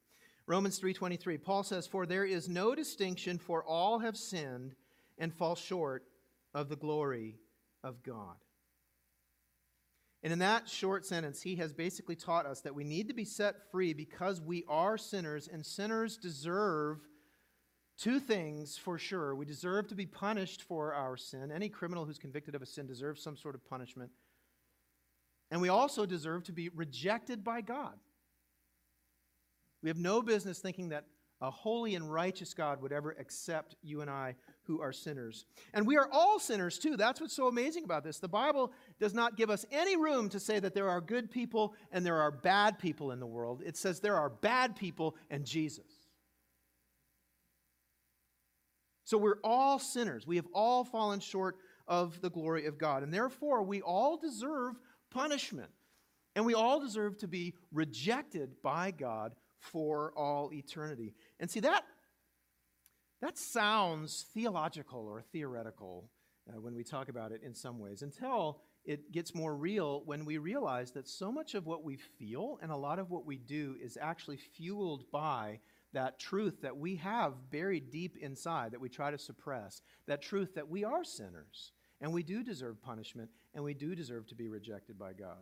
Romans 0.45 0.79
3:23. 0.79 1.37
Paul 1.37 1.63
says, 1.63 1.85
"For 1.85 2.05
there 2.05 2.23
is 2.23 2.47
no 2.47 2.75
distinction, 2.75 3.37
for 3.37 3.65
all 3.65 3.99
have 3.99 4.15
sinned 4.15 4.77
and 5.17 5.33
fall 5.33 5.55
short 5.55 6.07
of 6.53 6.69
the 6.69 6.77
glory 6.77 7.37
of 7.83 8.01
God." 8.01 8.37
And 10.23 10.31
in 10.31 10.39
that 10.39 10.69
short 10.69 11.05
sentence, 11.05 11.41
he 11.41 11.57
has 11.57 11.73
basically 11.73 12.15
taught 12.15 12.45
us 12.45 12.61
that 12.61 12.73
we 12.73 12.85
need 12.85 13.09
to 13.09 13.13
be 13.13 13.25
set 13.25 13.69
free 13.69 13.93
because 13.93 14.39
we 14.39 14.63
are 14.69 14.97
sinners, 14.97 15.49
and 15.51 15.65
sinners 15.65 16.15
deserve 16.15 16.99
two 17.97 18.21
things 18.21 18.77
for 18.77 18.97
sure. 18.97 19.35
We 19.35 19.45
deserve 19.45 19.87
to 19.89 19.95
be 19.95 20.05
punished 20.05 20.63
for 20.63 20.93
our 20.93 21.17
sin. 21.17 21.51
Any 21.51 21.67
criminal 21.67 22.05
who's 22.05 22.19
convicted 22.19 22.55
of 22.55 22.61
a 22.61 22.65
sin 22.65 22.87
deserves 22.87 23.21
some 23.21 23.35
sort 23.35 23.53
of 23.53 23.67
punishment. 23.69 24.11
And 25.51 25.61
we 25.61 25.69
also 25.69 26.05
deserve 26.05 26.45
to 26.45 26.53
be 26.53 26.69
rejected 26.69 27.43
by 27.43 27.59
God. 27.59 27.99
We 29.81 29.89
have 29.89 29.97
no 29.97 30.21
business 30.21 30.59
thinking 30.59 30.89
that 30.89 31.03
a 31.41 31.51
holy 31.51 31.95
and 31.95 32.11
righteous 32.11 32.53
God 32.53 32.81
would 32.81 32.93
ever 32.93 33.11
accept 33.19 33.75
you 33.83 33.99
and 33.99 34.09
I 34.09 34.35
who 34.65 34.81
are 34.81 34.93
sinners. 34.93 35.45
And 35.73 35.85
we 35.85 35.97
are 35.97 36.09
all 36.11 36.39
sinners 36.39 36.79
too. 36.79 36.97
That's 36.97 37.19
what's 37.19 37.35
so 37.35 37.47
amazing 37.47 37.83
about 37.83 38.03
this. 38.03 38.19
The 38.19 38.27
Bible 38.27 38.71
does 38.99 39.13
not 39.13 39.35
give 39.35 39.49
us 39.49 39.65
any 39.71 39.97
room 39.97 40.29
to 40.29 40.39
say 40.39 40.59
that 40.59 40.73
there 40.73 40.89
are 40.89 41.01
good 41.01 41.29
people 41.29 41.73
and 41.91 42.05
there 42.05 42.21
are 42.21 42.31
bad 42.31 42.79
people 42.79 43.11
in 43.11 43.19
the 43.19 43.25
world. 43.25 43.61
It 43.65 43.77
says 43.77 43.99
there 43.99 44.17
are 44.17 44.29
bad 44.29 44.75
people 44.75 45.15
and 45.29 45.45
Jesus. 45.45 45.85
So 49.05 49.17
we're 49.17 49.39
all 49.43 49.79
sinners. 49.79 50.25
We 50.25 50.37
have 50.37 50.47
all 50.53 50.83
fallen 50.83 51.19
short 51.19 51.57
of 51.87 52.21
the 52.21 52.29
glory 52.29 52.65
of 52.65 52.77
God. 52.77 53.03
And 53.03 53.13
therefore, 53.13 53.63
we 53.63 53.81
all 53.81 54.17
deserve 54.17 54.75
punishment. 55.11 55.69
And 56.35 56.45
we 56.45 56.53
all 56.53 56.79
deserve 56.79 57.17
to 57.19 57.27
be 57.27 57.53
rejected 57.71 58.61
by 58.63 58.91
God 58.91 59.35
for 59.59 60.13
all 60.17 60.51
eternity. 60.51 61.13
And 61.39 61.49
see, 61.49 61.59
that, 61.61 61.83
that 63.23 63.37
sounds 63.37 64.25
theological 64.33 64.99
or 64.99 65.21
theoretical 65.21 66.09
uh, 66.49 66.59
when 66.59 66.75
we 66.75 66.83
talk 66.83 67.07
about 67.07 67.31
it 67.31 67.41
in 67.41 67.53
some 67.55 67.79
ways 67.79 68.01
until 68.01 68.59
it 68.83 69.13
gets 69.13 69.33
more 69.33 69.55
real 69.55 70.03
when 70.05 70.25
we 70.25 70.37
realize 70.37 70.91
that 70.91 71.07
so 71.07 71.31
much 71.31 71.55
of 71.55 71.65
what 71.65 71.85
we 71.85 71.95
feel 71.95 72.59
and 72.61 72.69
a 72.69 72.75
lot 72.75 72.99
of 72.99 73.09
what 73.09 73.25
we 73.25 73.37
do 73.37 73.77
is 73.81 73.97
actually 74.01 74.35
fueled 74.35 75.09
by 75.09 75.57
that 75.93 76.19
truth 76.19 76.61
that 76.61 76.75
we 76.75 76.97
have 76.97 77.49
buried 77.49 77.89
deep 77.91 78.17
inside 78.17 78.73
that 78.73 78.81
we 78.81 78.89
try 78.89 79.09
to 79.09 79.17
suppress, 79.17 79.81
that 80.05 80.21
truth 80.21 80.53
that 80.55 80.67
we 80.67 80.83
are 80.83 81.05
sinners 81.05 81.71
and 82.01 82.11
we 82.11 82.23
do 82.23 82.43
deserve 82.43 82.81
punishment 82.81 83.29
and 83.53 83.63
we 83.63 83.73
do 83.73 83.95
deserve 83.95 84.27
to 84.27 84.35
be 84.35 84.49
rejected 84.49 84.99
by 84.99 85.13
God. 85.13 85.39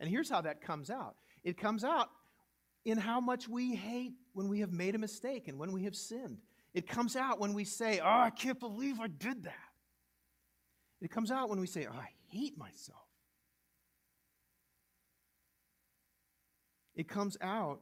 And 0.00 0.10
here's 0.10 0.28
how 0.28 0.42
that 0.42 0.60
comes 0.60 0.90
out 0.90 1.16
it 1.44 1.56
comes 1.56 1.82
out 1.82 2.10
in 2.84 2.98
how 2.98 3.20
much 3.20 3.48
we 3.48 3.74
hate 3.74 4.12
when 4.34 4.50
we 4.50 4.60
have 4.60 4.70
made 4.70 4.94
a 4.94 4.98
mistake 4.98 5.48
and 5.48 5.58
when 5.58 5.72
we 5.72 5.84
have 5.84 5.96
sinned. 5.96 6.42
It 6.74 6.88
comes 6.88 7.16
out 7.16 7.38
when 7.38 7.54
we 7.54 7.64
say, 7.64 8.00
Oh, 8.00 8.06
I 8.06 8.30
can't 8.30 8.58
believe 8.58 9.00
I 9.00 9.06
did 9.06 9.44
that. 9.44 9.54
It 11.00 11.10
comes 11.10 11.30
out 11.30 11.48
when 11.48 11.60
we 11.60 11.66
say, 11.66 11.86
Oh, 11.86 11.96
I 11.96 12.08
hate 12.28 12.58
myself. 12.58 12.98
It 16.96 17.08
comes 17.08 17.36
out 17.40 17.80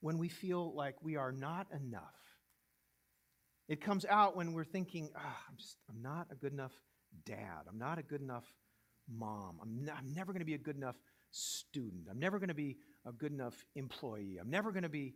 when 0.00 0.18
we 0.18 0.28
feel 0.28 0.74
like 0.74 0.96
we 1.02 1.16
are 1.16 1.32
not 1.32 1.66
enough. 1.72 2.02
It 3.68 3.80
comes 3.80 4.04
out 4.04 4.36
when 4.36 4.52
we're 4.52 4.64
thinking, 4.64 5.10
oh, 5.16 5.36
I'm 5.48 5.56
just, 5.56 5.76
I'm 5.90 6.00
not 6.02 6.28
a 6.30 6.36
good 6.36 6.52
enough 6.52 6.72
dad. 7.24 7.64
I'm 7.68 7.78
not 7.78 7.98
a 7.98 8.02
good 8.02 8.20
enough 8.20 8.44
mom. 9.08 9.58
I'm, 9.62 9.88
I'm 9.96 10.14
never 10.14 10.32
going 10.32 10.40
to 10.40 10.46
be 10.46 10.54
a 10.54 10.58
good 10.58 10.76
enough 10.76 10.96
student. 11.32 12.06
I'm 12.10 12.18
never 12.18 12.38
going 12.38 12.48
to 12.48 12.54
be 12.54 12.76
a 13.04 13.12
good 13.12 13.32
enough 13.32 13.54
employee. 13.74 14.38
I'm 14.40 14.50
never 14.50 14.70
going 14.70 14.84
to 14.84 14.88
be. 14.88 15.14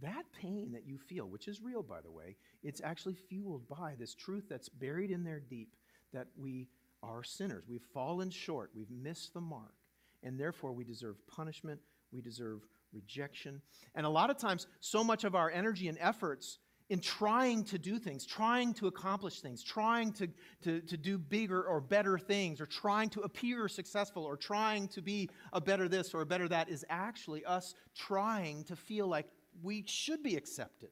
That 0.00 0.24
pain 0.40 0.72
that 0.72 0.86
you 0.86 0.98
feel, 0.98 1.26
which 1.26 1.48
is 1.48 1.60
real, 1.60 1.82
by 1.82 2.00
the 2.00 2.10
way, 2.10 2.36
it's 2.62 2.80
actually 2.82 3.14
fueled 3.14 3.68
by 3.68 3.94
this 3.98 4.14
truth 4.14 4.44
that's 4.48 4.68
buried 4.68 5.10
in 5.10 5.24
there 5.24 5.40
deep 5.40 5.74
that 6.12 6.28
we 6.36 6.68
are 7.02 7.24
sinners. 7.24 7.64
We've 7.68 7.86
fallen 7.94 8.30
short. 8.30 8.70
We've 8.74 8.90
missed 8.90 9.34
the 9.34 9.40
mark. 9.40 9.74
And 10.22 10.38
therefore, 10.38 10.72
we 10.72 10.84
deserve 10.84 11.16
punishment. 11.26 11.80
We 12.12 12.20
deserve 12.20 12.60
rejection. 12.92 13.60
And 13.94 14.06
a 14.06 14.08
lot 14.08 14.30
of 14.30 14.38
times, 14.38 14.66
so 14.80 15.04
much 15.04 15.24
of 15.24 15.34
our 15.34 15.50
energy 15.50 15.88
and 15.88 15.98
efforts 16.00 16.58
in 16.90 17.00
trying 17.00 17.64
to 17.64 17.78
do 17.78 17.98
things, 17.98 18.24
trying 18.24 18.72
to 18.72 18.86
accomplish 18.86 19.40
things, 19.40 19.62
trying 19.62 20.10
to, 20.10 20.26
to, 20.62 20.80
to 20.80 20.96
do 20.96 21.18
bigger 21.18 21.62
or 21.62 21.80
better 21.80 22.18
things, 22.18 22.60
or 22.60 22.66
trying 22.66 23.10
to 23.10 23.20
appear 23.20 23.68
successful, 23.68 24.24
or 24.24 24.36
trying 24.36 24.88
to 24.88 25.02
be 25.02 25.28
a 25.52 25.60
better 25.60 25.86
this 25.86 26.14
or 26.14 26.22
a 26.22 26.26
better 26.26 26.48
that 26.48 26.70
is 26.70 26.86
actually 26.88 27.44
us 27.44 27.74
trying 27.94 28.64
to 28.64 28.74
feel 28.74 29.06
like 29.06 29.26
we 29.62 29.84
should 29.86 30.22
be 30.22 30.36
accepted. 30.36 30.90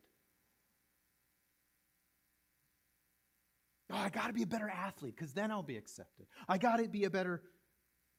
Oh, 3.90 3.96
I 3.96 4.08
got 4.08 4.26
to 4.26 4.32
be 4.32 4.42
a 4.42 4.46
better 4.46 4.68
athlete 4.68 5.14
because 5.16 5.32
then 5.32 5.50
I'll 5.50 5.62
be 5.62 5.76
accepted. 5.76 6.26
I 6.48 6.58
got 6.58 6.78
to 6.78 6.88
be 6.88 7.04
a 7.04 7.10
better 7.10 7.42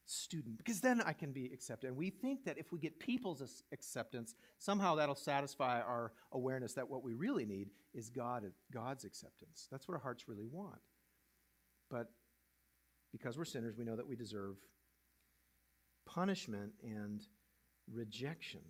student 0.05 0.57
because 0.57 0.79
then 0.79 1.01
I 1.01 1.11
can 1.11 1.33
be 1.33 1.51
accepted. 1.53 1.87
And 1.87 1.97
we 1.97 2.09
think 2.09 2.45
that 2.45 2.57
if 2.57 2.71
we 2.71 2.79
get 2.79 2.99
people's 2.99 3.63
acceptance, 3.73 4.33
somehow 4.57 4.95
that'll 4.95 5.15
satisfy 5.15 5.81
our 5.81 6.13
awareness 6.31 6.73
that 6.73 6.89
what 6.89 7.03
we 7.03 7.13
really 7.13 7.45
need 7.45 7.69
is 7.93 8.09
God, 8.09 8.45
God's 8.71 9.03
acceptance. 9.03 9.67
That's 9.69 9.87
what 9.87 9.95
our 9.95 10.01
hearts 10.01 10.29
really 10.29 10.45
want. 10.45 10.79
But 11.89 12.07
because 13.11 13.37
we're 13.37 13.45
sinners, 13.45 13.75
we 13.77 13.83
know 13.83 13.95
that 13.95 14.07
we 14.07 14.15
deserve 14.15 14.55
punishment 16.05 16.71
and 16.81 17.21
rejection. 17.91 18.61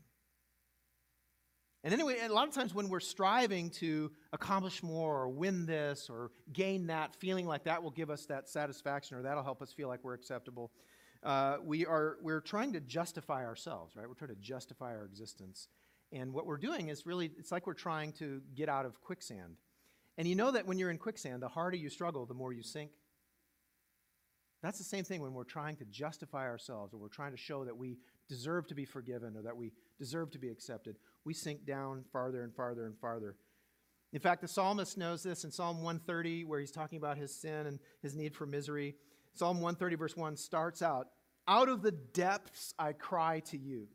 And 1.84 1.94
anyway, 1.94 2.18
a 2.22 2.34
lot 2.34 2.48
of 2.48 2.54
times 2.54 2.74
when 2.74 2.90
we're 2.90 3.00
striving 3.00 3.70
to 3.72 4.12
accomplish 4.34 4.82
more 4.82 5.22
or 5.22 5.30
win 5.30 5.66
this 5.66 6.10
or 6.10 6.32
gain 6.52 6.88
that, 6.88 7.16
feeling 7.16 7.46
like 7.46 7.64
that 7.66 7.82
will 7.82 7.92
give 7.92 8.10
us 8.10 8.26
that 8.26 8.50
satisfaction 8.50 9.18
or 9.18 9.22
that'll 9.22 9.44
help 9.44 9.62
us 9.62 9.72
feel 9.72 9.88
like 9.88 10.04
we're 10.04 10.16
acceptable, 10.16 10.72
uh, 11.24 11.58
we 11.64 11.86
are 11.86 12.18
we're 12.22 12.42
trying 12.42 12.74
to 12.74 12.80
justify 12.80 13.46
ourselves, 13.46 13.96
right? 13.96 14.08
We're 14.08 14.16
trying 14.16 14.36
to 14.36 14.42
justify 14.42 14.96
our 14.96 15.06
existence. 15.06 15.68
And 16.12 16.34
what 16.34 16.46
we're 16.46 16.58
doing 16.58 16.90
is 16.90 17.06
really, 17.06 17.32
it's 17.38 17.52
like 17.52 17.68
we're 17.68 17.74
trying 17.74 18.14
to 18.14 18.42
get 18.56 18.70
out 18.70 18.86
of 18.86 19.02
quicksand. 19.02 19.58
And 20.18 20.28
you 20.28 20.36
know 20.36 20.52
that 20.52 20.66
when 20.66 20.80
you're 20.80 20.90
in 20.90 20.98
quicksand, 20.98 21.42
the 21.42 21.50
harder 21.50 21.78
you 21.78 21.90
struggle, 21.90 22.26
the 22.26 22.34
more 22.34 22.54
you 22.54 22.64
sink. 22.64 22.92
That's 24.64 24.80
the 24.80 24.84
same 24.84 25.04
thing 25.04 25.22
when 25.22 25.34
we're 25.34 25.44
trying 25.44 25.76
to 25.78 25.86
justify 25.86 26.48
ourselves 26.48 26.94
or 26.94 26.98
we're 26.98 27.10
trying 27.10 27.32
to 27.32 27.38
show 27.38 27.66
that 27.66 27.78
we 27.78 27.98
deserve 28.28 28.68
to 28.68 28.76
be 28.76 28.86
forgiven 28.86 29.36
or 29.38 29.44
that 29.44 29.56
we 29.56 29.72
deserve 30.00 30.32
to 30.32 30.40
be 30.40 30.50
accepted. 30.50 30.98
We 31.28 31.34
sink 31.34 31.66
down 31.66 32.06
farther 32.14 32.42
and 32.42 32.56
farther 32.56 32.86
and 32.86 32.98
farther. 32.98 33.36
In 34.14 34.22
fact, 34.22 34.42
the 34.42 34.48
psalmist 34.48 34.98
knows 34.98 35.24
this 35.24 35.44
in 35.44 35.52
Psalm 35.52 35.84
130, 35.84 36.46
where 36.46 36.58
he's 36.58 36.72
talking 36.72 36.98
about 36.98 37.18
his 37.18 37.36
sin 37.36 37.68
and 37.68 37.80
his 38.02 38.16
need 38.16 38.34
for 38.34 38.46
misery. 38.46 38.96
Psalm 39.34 39.58
130, 39.58 39.98
verse 39.98 40.16
1 40.16 40.38
starts 40.38 40.82
out 40.82 41.10
Out 41.46 41.68
of 41.68 41.82
the 41.82 41.92
depths 41.92 42.74
I 42.80 42.94
cry 42.94 43.42
to 43.42 43.58
you. 43.58 43.90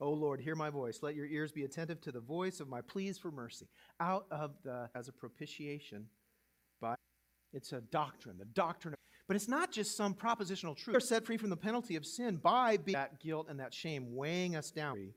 O 0.00 0.10
Lord, 0.10 0.40
hear 0.40 0.56
my 0.56 0.68
voice. 0.68 0.98
Let 1.00 1.14
your 1.14 1.26
ears 1.26 1.52
be 1.52 1.62
attentive 1.62 2.00
to 2.00 2.10
the 2.10 2.18
voice 2.18 2.58
of 2.58 2.68
my 2.68 2.80
pleas 2.80 3.16
for 3.16 3.30
mercy. 3.30 3.68
Out 4.00 4.26
of 4.32 4.56
the, 4.64 4.90
as 4.96 5.06
a 5.06 5.12
propitiation, 5.12 6.06
by 6.80 6.96
it's 7.52 7.72
a 7.72 7.82
doctrine, 7.82 8.36
the 8.36 8.46
doctrine. 8.46 8.94
Of, 8.94 8.98
But 9.28 9.36
it's 9.36 9.46
not 9.46 9.70
just 9.70 9.96
some 9.96 10.14
propositional 10.14 10.76
truth. 10.76 10.94
We're 10.94 10.98
set 10.98 11.24
free 11.24 11.36
from 11.36 11.50
the 11.50 11.56
penalty 11.56 11.94
of 11.94 12.04
sin 12.04 12.38
by 12.38 12.78
that 12.88 13.20
guilt 13.20 13.46
and 13.48 13.60
that 13.60 13.72
shame 13.72 14.16
weighing 14.16 14.56
us 14.56 14.72
down 14.72 15.12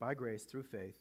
by 0.00 0.14
grace 0.14 0.44
through 0.44 0.64
faith. 0.64 0.96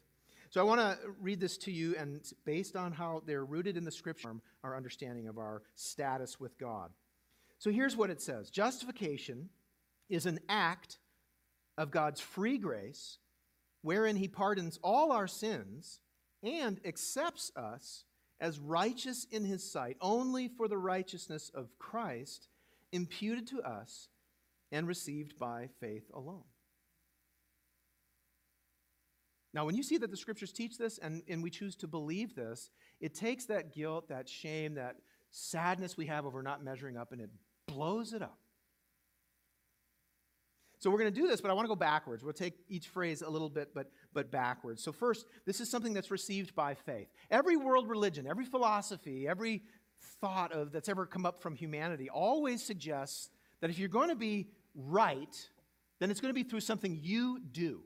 So 0.52 0.60
I 0.60 0.64
want 0.64 0.82
to 0.82 0.98
read 1.22 1.40
this 1.40 1.58
to 1.60 1.72
you, 1.72 1.96
and 1.96 2.22
based 2.44 2.76
on 2.76 2.92
how 2.92 3.22
they're 3.26 3.46
rooted 3.46 3.78
in 3.78 3.84
the 3.86 3.92
scripture, 3.92 4.36
our 4.64 4.76
understanding 4.76 5.28
of 5.28 5.38
our 5.38 5.62
status 5.76 6.40
with 6.40 6.58
God. 6.58 6.90
So 7.60 7.70
here's 7.72 7.96
what 7.96 8.10
it 8.10 8.22
says 8.22 8.50
Justification 8.50 9.50
is 10.10 10.26
an 10.26 10.40
act 10.50 10.98
of 11.78 11.92
God's 11.92 12.20
free 12.20 12.58
grace, 12.58 13.20
wherein 13.84 14.16
He 14.16 14.28
pardons 14.28 14.80
all 14.84 15.12
our 15.12 15.28
sins 15.28 16.00
and 16.42 16.80
accepts 16.84 17.52
us 17.56 18.06
as 18.42 18.60
righteous 18.60 19.28
in 19.32 19.46
His 19.46 19.70
sight 19.70 19.98
only 20.02 20.48
for 20.48 20.68
the 20.68 20.78
righteousness 20.78 21.52
of 21.54 21.78
Christ 21.78 22.48
imputed 22.92 23.48
to 23.48 23.62
us 23.62 24.08
and 24.72 24.88
received 24.88 25.38
by 25.38 25.70
faith 25.80 26.10
alone. 26.14 26.44
Now, 29.54 29.66
when 29.66 29.76
you 29.76 29.84
see 29.84 29.98
that 29.98 30.12
the 30.12 30.18
scriptures 30.18 30.52
teach 30.52 30.78
this 30.78 31.00
and, 31.00 31.24
and 31.28 31.42
we 31.42 31.50
choose 31.50 31.76
to 31.78 31.88
believe 31.88 32.36
this, 32.36 32.70
it 33.02 33.16
takes 33.16 33.46
that 33.46 33.74
guilt, 33.74 34.10
that 34.10 34.30
shame, 34.30 34.76
that 34.76 34.98
sadness 35.32 35.98
we 35.98 36.06
have 36.06 36.26
over 36.26 36.44
not 36.44 36.64
measuring 36.64 36.98
up, 36.98 37.12
and 37.12 37.22
it 37.22 37.30
blows 37.68 38.14
it 38.14 38.22
up. 38.22 38.38
So 40.80 40.90
we're 40.90 41.00
going 41.00 41.14
to 41.14 41.20
do 41.22 41.28
this, 41.28 41.42
but 41.42 41.52
I 41.52 41.54
want 41.54 41.66
to 41.66 41.70
go 41.70 41.76
backwards. 41.76 42.24
We'll 42.24 42.32
take 42.32 42.54
each 42.70 42.88
phrase 42.88 43.22
a 43.22 43.30
little 43.30 43.50
bit, 43.50 43.74
but, 43.74 43.92
but 44.14 44.32
backwards. 44.32 44.82
So, 44.82 44.94
first, 44.94 45.26
this 45.46 45.60
is 45.60 45.70
something 45.70 45.94
that's 45.94 46.10
received 46.10 46.56
by 46.56 46.74
faith. 46.74 47.10
Every 47.30 47.58
world 47.58 47.90
religion, 47.90 48.26
every 48.26 48.46
philosophy, 48.46 49.28
every 49.28 49.64
thought 50.22 50.54
of 50.54 50.72
that's 50.72 50.88
ever 50.88 51.06
come 51.06 51.26
up 51.26 51.42
from 51.42 51.56
humanity 51.56 52.10
always 52.10 52.64
suggests 52.64 53.30
that 53.60 53.70
if 53.70 53.78
you're 53.78 53.90
going 53.90 54.08
to 54.08 54.16
be 54.16 54.48
right, 54.74 55.50
then 56.00 56.12
it's 56.12 56.22
going 56.22 56.34
to 56.34 56.44
be 56.44 56.48
through 56.48 56.62
something 56.62 56.98
you 57.02 57.42
do. 57.52 57.82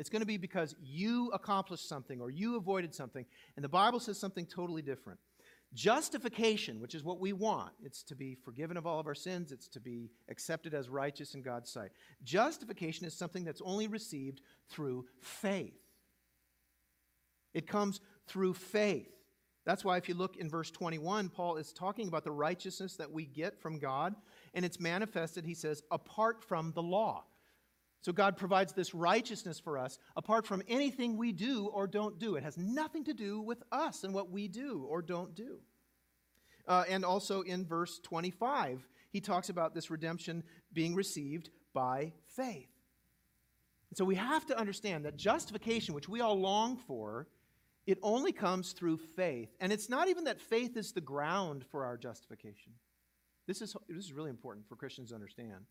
It's 0.00 0.08
going 0.08 0.20
to 0.20 0.26
be 0.26 0.38
because 0.38 0.74
you 0.82 1.30
accomplished 1.32 1.86
something 1.86 2.22
or 2.22 2.30
you 2.30 2.56
avoided 2.56 2.94
something. 2.94 3.26
And 3.56 3.62
the 3.62 3.68
Bible 3.68 4.00
says 4.00 4.18
something 4.18 4.46
totally 4.46 4.80
different. 4.80 5.20
Justification, 5.74 6.80
which 6.80 6.94
is 6.94 7.04
what 7.04 7.20
we 7.20 7.34
want, 7.34 7.72
it's 7.84 8.02
to 8.04 8.16
be 8.16 8.34
forgiven 8.34 8.78
of 8.78 8.86
all 8.86 8.98
of 8.98 9.06
our 9.06 9.14
sins, 9.14 9.52
it's 9.52 9.68
to 9.68 9.78
be 9.78 10.10
accepted 10.30 10.72
as 10.72 10.88
righteous 10.88 11.34
in 11.34 11.42
God's 11.42 11.70
sight. 11.70 11.90
Justification 12.24 13.06
is 13.06 13.12
something 13.12 13.44
that's 13.44 13.60
only 13.62 13.88
received 13.88 14.40
through 14.70 15.04
faith. 15.20 15.78
It 17.52 17.68
comes 17.68 18.00
through 18.26 18.54
faith. 18.54 19.12
That's 19.66 19.84
why, 19.84 19.98
if 19.98 20.08
you 20.08 20.14
look 20.14 20.38
in 20.38 20.48
verse 20.48 20.70
21, 20.70 21.28
Paul 21.28 21.58
is 21.58 21.74
talking 21.74 22.08
about 22.08 22.24
the 22.24 22.32
righteousness 22.32 22.96
that 22.96 23.12
we 23.12 23.26
get 23.26 23.60
from 23.60 23.78
God, 23.78 24.14
and 24.54 24.64
it's 24.64 24.80
manifested, 24.80 25.44
he 25.44 25.54
says, 25.54 25.82
apart 25.90 26.42
from 26.42 26.72
the 26.72 26.82
law. 26.82 27.24
So 28.02 28.12
God 28.12 28.36
provides 28.36 28.72
this 28.72 28.94
righteousness 28.94 29.60
for 29.60 29.76
us 29.76 29.98
apart 30.16 30.46
from 30.46 30.62
anything 30.68 31.16
we 31.16 31.32
do 31.32 31.66
or 31.66 31.86
don't 31.86 32.18
do. 32.18 32.36
It 32.36 32.42
has 32.42 32.56
nothing 32.56 33.04
to 33.04 33.14
do 33.14 33.40
with 33.40 33.62
us 33.70 34.04
and 34.04 34.14
what 34.14 34.30
we 34.30 34.48
do 34.48 34.86
or 34.88 35.02
don't 35.02 35.34
do. 35.34 35.58
Uh, 36.66 36.84
and 36.88 37.04
also 37.04 37.42
in 37.42 37.66
verse 37.66 38.00
25, 38.02 38.88
he 39.10 39.20
talks 39.20 39.48
about 39.48 39.74
this 39.74 39.90
redemption 39.90 40.42
being 40.72 40.94
received 40.94 41.50
by 41.74 42.12
faith. 42.36 42.68
And 43.90 43.98
so 43.98 44.04
we 44.04 44.14
have 44.14 44.46
to 44.46 44.58
understand 44.58 45.04
that 45.04 45.16
justification, 45.16 45.94
which 45.94 46.08
we 46.08 46.20
all 46.20 46.38
long 46.38 46.76
for, 46.76 47.26
it 47.86 47.98
only 48.02 48.32
comes 48.32 48.72
through 48.72 48.98
faith. 48.98 49.50
And 49.58 49.72
it's 49.72 49.88
not 49.88 50.08
even 50.08 50.24
that 50.24 50.40
faith 50.40 50.76
is 50.76 50.92
the 50.92 51.00
ground 51.00 51.64
for 51.70 51.84
our 51.84 51.96
justification. 51.96 52.72
This 53.46 53.60
is, 53.60 53.74
this 53.88 54.04
is 54.04 54.12
really 54.12 54.30
important 54.30 54.68
for 54.68 54.76
Christians 54.76 55.08
to 55.08 55.16
understand. 55.16 55.66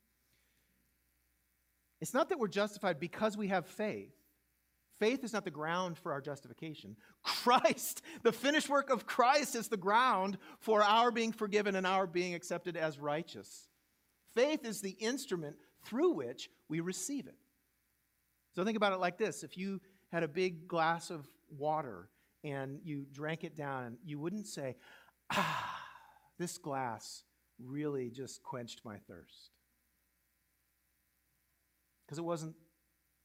It's 2.01 2.13
not 2.13 2.29
that 2.29 2.39
we're 2.39 2.47
justified 2.47 2.99
because 2.99 3.37
we 3.37 3.47
have 3.49 3.65
faith. 3.65 4.13
Faith 4.99 5.23
is 5.23 5.31
not 5.31 5.45
the 5.45 5.51
ground 5.51 5.97
for 5.97 6.11
our 6.11 6.21
justification. 6.21 6.95
Christ, 7.23 8.01
the 8.23 8.31
finished 8.31 8.69
work 8.69 8.89
of 8.89 9.05
Christ, 9.05 9.55
is 9.55 9.69
the 9.69 9.77
ground 9.77 10.37
for 10.59 10.83
our 10.83 11.11
being 11.11 11.31
forgiven 11.31 11.75
and 11.75 11.87
our 11.87 12.05
being 12.05 12.33
accepted 12.33 12.75
as 12.75 12.99
righteous. 12.99 13.67
Faith 14.33 14.65
is 14.65 14.81
the 14.81 14.91
instrument 14.99 15.55
through 15.85 16.11
which 16.11 16.49
we 16.67 16.81
receive 16.81 17.27
it. 17.27 17.37
So 18.55 18.63
think 18.65 18.77
about 18.77 18.93
it 18.93 18.99
like 18.99 19.17
this 19.17 19.43
if 19.43 19.57
you 19.57 19.79
had 20.11 20.23
a 20.23 20.27
big 20.27 20.67
glass 20.67 21.09
of 21.09 21.27
water 21.49 22.09
and 22.43 22.79
you 22.83 23.05
drank 23.11 23.43
it 23.43 23.55
down, 23.55 23.97
you 24.03 24.19
wouldn't 24.19 24.47
say, 24.47 24.75
ah, 25.31 25.81
this 26.37 26.57
glass 26.57 27.23
really 27.63 28.09
just 28.09 28.43
quenched 28.43 28.81
my 28.83 28.97
thirst. 29.07 29.51
Because 32.09 32.17
it 32.17 32.25
wasn't 32.25 32.55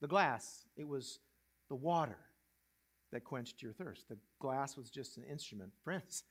the 0.02 0.06
glass, 0.06 0.66
it 0.76 0.86
was 0.86 1.18
the 1.70 1.74
water 1.74 2.18
that 3.12 3.24
quenched 3.24 3.62
your 3.62 3.72
thirst. 3.72 4.10
The 4.10 4.18
glass 4.40 4.76
was 4.76 4.90
just 4.90 5.16
an 5.16 5.24
instrument. 5.24 5.72
Friends, 5.84 6.24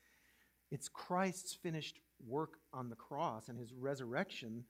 it's 0.69 0.87
Christ's 0.87 1.55
finished 1.55 1.97
work 2.23 2.59
on 2.71 2.91
the 2.91 2.95
cross 2.95 3.49
and 3.49 3.57
his 3.57 3.73
resurrection 3.73 4.65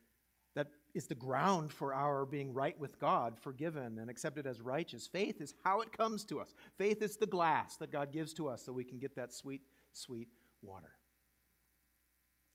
that 0.55 0.67
is 0.93 1.07
the 1.07 1.15
ground 1.15 1.73
for 1.73 1.93
our 1.93 2.25
being 2.25 2.53
right 2.53 2.79
with 2.79 2.97
God, 2.99 3.37
forgiven 3.37 3.97
and 3.99 4.09
accepted 4.09 4.47
as 4.47 4.61
righteous. 4.61 5.05
Faith 5.05 5.41
is 5.41 5.53
how 5.65 5.81
it 5.81 5.91
comes 5.91 6.23
to 6.25 6.39
us. 6.39 6.53
Faith 6.77 7.01
is 7.01 7.17
the 7.17 7.27
glass 7.27 7.75
that 7.77 7.91
God 7.91 8.13
gives 8.13 8.33
to 8.35 8.47
us 8.47 8.63
so 8.63 8.71
we 8.71 8.85
can 8.85 8.97
get 8.97 9.17
that 9.17 9.33
sweet, 9.33 9.61
sweet 9.91 10.29
water. 10.61 10.91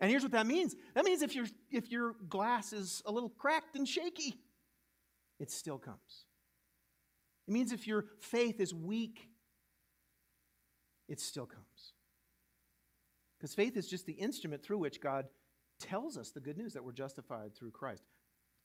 And 0.00 0.10
here's 0.10 0.22
what 0.22 0.32
that 0.32 0.46
means 0.46 0.74
that 0.94 1.04
means 1.04 1.20
if, 1.20 1.34
your 1.34 1.44
if 1.70 1.90
your 1.90 2.14
glass 2.30 2.72
is 2.72 3.02
a 3.04 3.12
little 3.12 3.28
cracked 3.28 3.76
and 3.76 3.86
shaky, 3.86 4.40
it 5.38 5.50
still 5.50 5.78
comes. 5.78 6.26
It 7.46 7.52
means 7.52 7.72
if 7.72 7.86
your 7.86 8.04
faith 8.20 8.60
is 8.60 8.74
weak, 8.74 9.28
it 11.08 11.20
still 11.20 11.46
comes. 11.46 11.92
Because 13.38 13.54
faith 13.54 13.76
is 13.76 13.88
just 13.88 14.06
the 14.06 14.12
instrument 14.12 14.62
through 14.62 14.78
which 14.78 15.00
God 15.00 15.26
tells 15.80 16.18
us 16.18 16.30
the 16.30 16.40
good 16.40 16.58
news 16.58 16.74
that 16.74 16.84
we're 16.84 16.92
justified 16.92 17.54
through 17.54 17.70
Christ. 17.70 18.02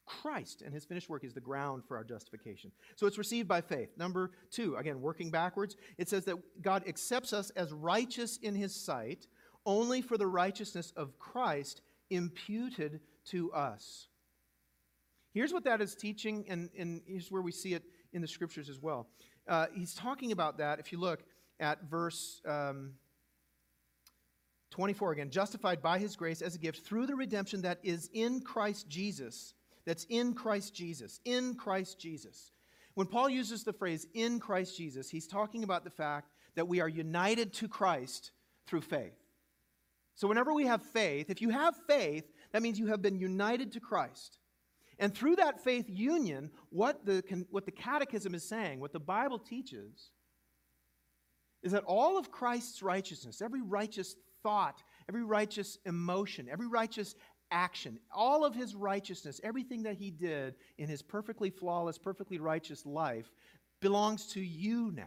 Christ 0.05 0.61
and 0.63 0.73
his 0.73 0.83
finished 0.83 1.09
work 1.09 1.23
is 1.23 1.33
the 1.33 1.39
ground 1.39 1.83
for 1.87 1.95
our 1.95 2.03
justification. 2.03 2.71
So 2.95 3.07
it's 3.07 3.17
received 3.17 3.47
by 3.47 3.61
faith. 3.61 3.89
Number 3.97 4.31
two, 4.51 4.75
again, 4.75 4.99
working 4.99 5.31
backwards, 5.31 5.77
it 5.97 6.09
says 6.09 6.25
that 6.25 6.35
God 6.61 6.87
accepts 6.87 7.31
us 7.31 7.51
as 7.51 7.71
righteous 7.71 8.37
in 8.37 8.55
his 8.55 8.75
sight 8.75 9.27
only 9.65 10.01
for 10.01 10.17
the 10.17 10.27
righteousness 10.27 10.91
of 10.97 11.17
Christ 11.19 11.81
imputed 12.09 12.99
to 13.27 13.51
us. 13.53 14.07
Here's 15.33 15.51
what 15.51 15.63
that 15.63 15.81
is 15.81 15.95
teaching, 15.95 16.45
and, 16.47 16.69
and 16.77 17.01
here's 17.05 17.31
where 17.31 17.41
we 17.41 17.51
see 17.51 17.73
it 17.73 17.83
in 18.13 18.21
the 18.21 18.27
scriptures 18.27 18.69
as 18.69 18.79
well. 18.79 19.07
Uh, 19.47 19.65
he's 19.73 19.93
talking 19.93 20.31
about 20.31 20.59
that, 20.59 20.79
if 20.79 20.91
you 20.91 20.99
look 20.99 21.23
at 21.59 21.83
verse 21.89 22.41
um, 22.47 22.93
24 24.71 25.11
again, 25.11 25.29
justified 25.29 25.81
by 25.81 25.99
his 25.99 26.15
grace 26.15 26.41
as 26.41 26.55
a 26.55 26.59
gift 26.59 26.85
through 26.85 27.07
the 27.07 27.15
redemption 27.15 27.61
that 27.61 27.79
is 27.83 28.09
in 28.13 28.41
Christ 28.41 28.87
Jesus. 28.89 29.53
That's 29.85 30.05
in 30.09 30.33
Christ 30.33 30.73
Jesus. 30.73 31.19
In 31.25 31.55
Christ 31.55 31.99
Jesus. 31.99 32.51
When 32.95 33.07
Paul 33.07 33.29
uses 33.29 33.63
the 33.63 33.73
phrase 33.73 34.07
in 34.13 34.39
Christ 34.39 34.77
Jesus, 34.77 35.09
he's 35.09 35.27
talking 35.27 35.63
about 35.63 35.83
the 35.83 35.89
fact 35.89 36.31
that 36.55 36.67
we 36.67 36.79
are 36.79 36.89
united 36.89 37.53
to 37.53 37.67
Christ 37.67 38.31
through 38.67 38.81
faith. 38.81 39.17
So, 40.15 40.27
whenever 40.27 40.53
we 40.53 40.67
have 40.67 40.81
faith, 40.81 41.29
if 41.29 41.41
you 41.41 41.49
have 41.49 41.75
faith, 41.87 42.23
that 42.51 42.61
means 42.61 42.79
you 42.79 42.87
have 42.87 43.01
been 43.01 43.19
united 43.19 43.71
to 43.73 43.79
Christ. 43.79 44.37
And 44.99 45.13
through 45.13 45.37
that 45.37 45.63
faith 45.63 45.85
union, 45.89 46.51
what 46.69 47.05
the, 47.05 47.23
what 47.49 47.65
the 47.65 47.71
catechism 47.71 48.35
is 48.35 48.47
saying, 48.47 48.79
what 48.79 48.93
the 48.93 48.99
Bible 48.99 49.39
teaches, 49.39 50.11
is 51.63 51.71
that 51.71 51.83
all 51.85 52.17
of 52.17 52.31
Christ's 52.31 52.83
righteousness, 52.83 53.41
every 53.41 53.61
righteous 53.61 54.15
thought, 54.43 54.83
every 55.07 55.23
righteous 55.23 55.77
emotion, 55.85 56.47
every 56.51 56.67
righteous 56.67 57.15
action, 57.51 57.99
all 58.13 58.43
of 58.43 58.53
his 58.53 58.75
righteousness, 58.75 59.39
everything 59.43 59.83
that 59.83 59.95
he 59.95 60.11
did 60.11 60.55
in 60.77 60.89
his 60.89 61.01
perfectly 61.01 61.49
flawless, 61.49 61.97
perfectly 61.97 62.39
righteous 62.39 62.85
life 62.85 63.31
belongs 63.79 64.27
to 64.27 64.41
you 64.41 64.91
now. 64.91 65.03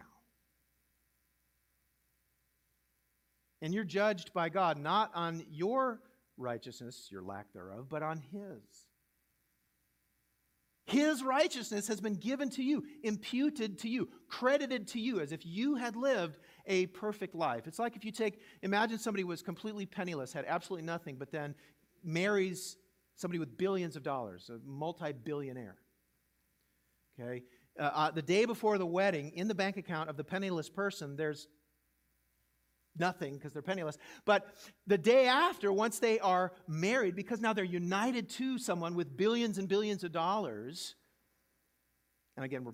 And 3.63 3.75
you're 3.75 3.85
judged 3.85 4.33
by 4.33 4.49
God 4.49 4.79
not 4.79 5.11
on 5.15 5.45
your 5.51 6.01
righteousness, 6.37 7.09
your 7.11 7.23
lack 7.23 7.53
thereof, 7.53 7.87
but 7.89 8.03
on 8.03 8.21
his. 8.33 8.87
His 10.87 11.23
righteousness 11.25 11.89
has 11.89 12.01
been 12.01 12.15
given 12.15 12.49
to 12.51 12.63
you, 12.63 12.85
imputed 13.03 13.79
to 13.81 13.89
you, 13.89 14.09
credited 14.29 14.87
to 14.89 15.01
you 15.01 15.19
as 15.19 15.33
if 15.33 15.45
you 15.45 15.75
had 15.75 15.97
lived 15.97 16.39
a 16.67 16.87
perfect 16.87 17.35
life. 17.35 17.67
It's 17.67 17.81
like 17.81 17.97
if 17.97 18.05
you 18.05 18.13
take, 18.13 18.41
imagine 18.63 18.99
somebody 18.99 19.25
was 19.25 19.43
completely 19.43 19.85
penniless, 19.85 20.33
had 20.33 20.45
absolutely 20.47 20.87
nothing, 20.87 21.17
but 21.17 21.33
then 21.33 21.57
marries 22.05 22.77
somebody 23.17 23.41
with 23.41 23.59
billions 23.59 23.97
of 23.97 24.05
dollars, 24.05 24.49
a 24.49 24.61
multi 24.65 25.11
billionaire. 25.13 25.77
Okay? 27.19 27.43
Uh, 27.79 27.83
uh, 27.83 28.11
the 28.13 28.23
day 28.23 28.45
before 28.45 28.79
the 28.79 28.87
wedding, 28.87 29.33
in 29.35 29.49
the 29.49 29.55
bank 29.55 29.77
account 29.77 30.09
of 30.09 30.17
the 30.17 30.25
penniless 30.25 30.69
person, 30.69 31.17
there's 31.17 31.49
nothing 32.99 33.35
because 33.35 33.53
they're 33.53 33.63
penniless. 33.63 33.99
But 34.25 34.47
the 34.87 34.99
day 34.99 35.27
after, 35.27 35.73
once 35.73 35.99
they 35.99 36.19
are 36.21 36.53
married, 36.67 37.17
because 37.17 37.41
now 37.41 37.53
they're 37.53 37.65
united 37.65 38.29
to 38.31 38.59
someone 38.59 38.95
with 38.95 39.17
billions 39.17 39.59
and 39.59 39.69
billions 39.69 40.05
of 40.05 40.13
dollars, 40.13 40.95
and 42.37 42.45
again, 42.45 42.65
we're 42.65 42.73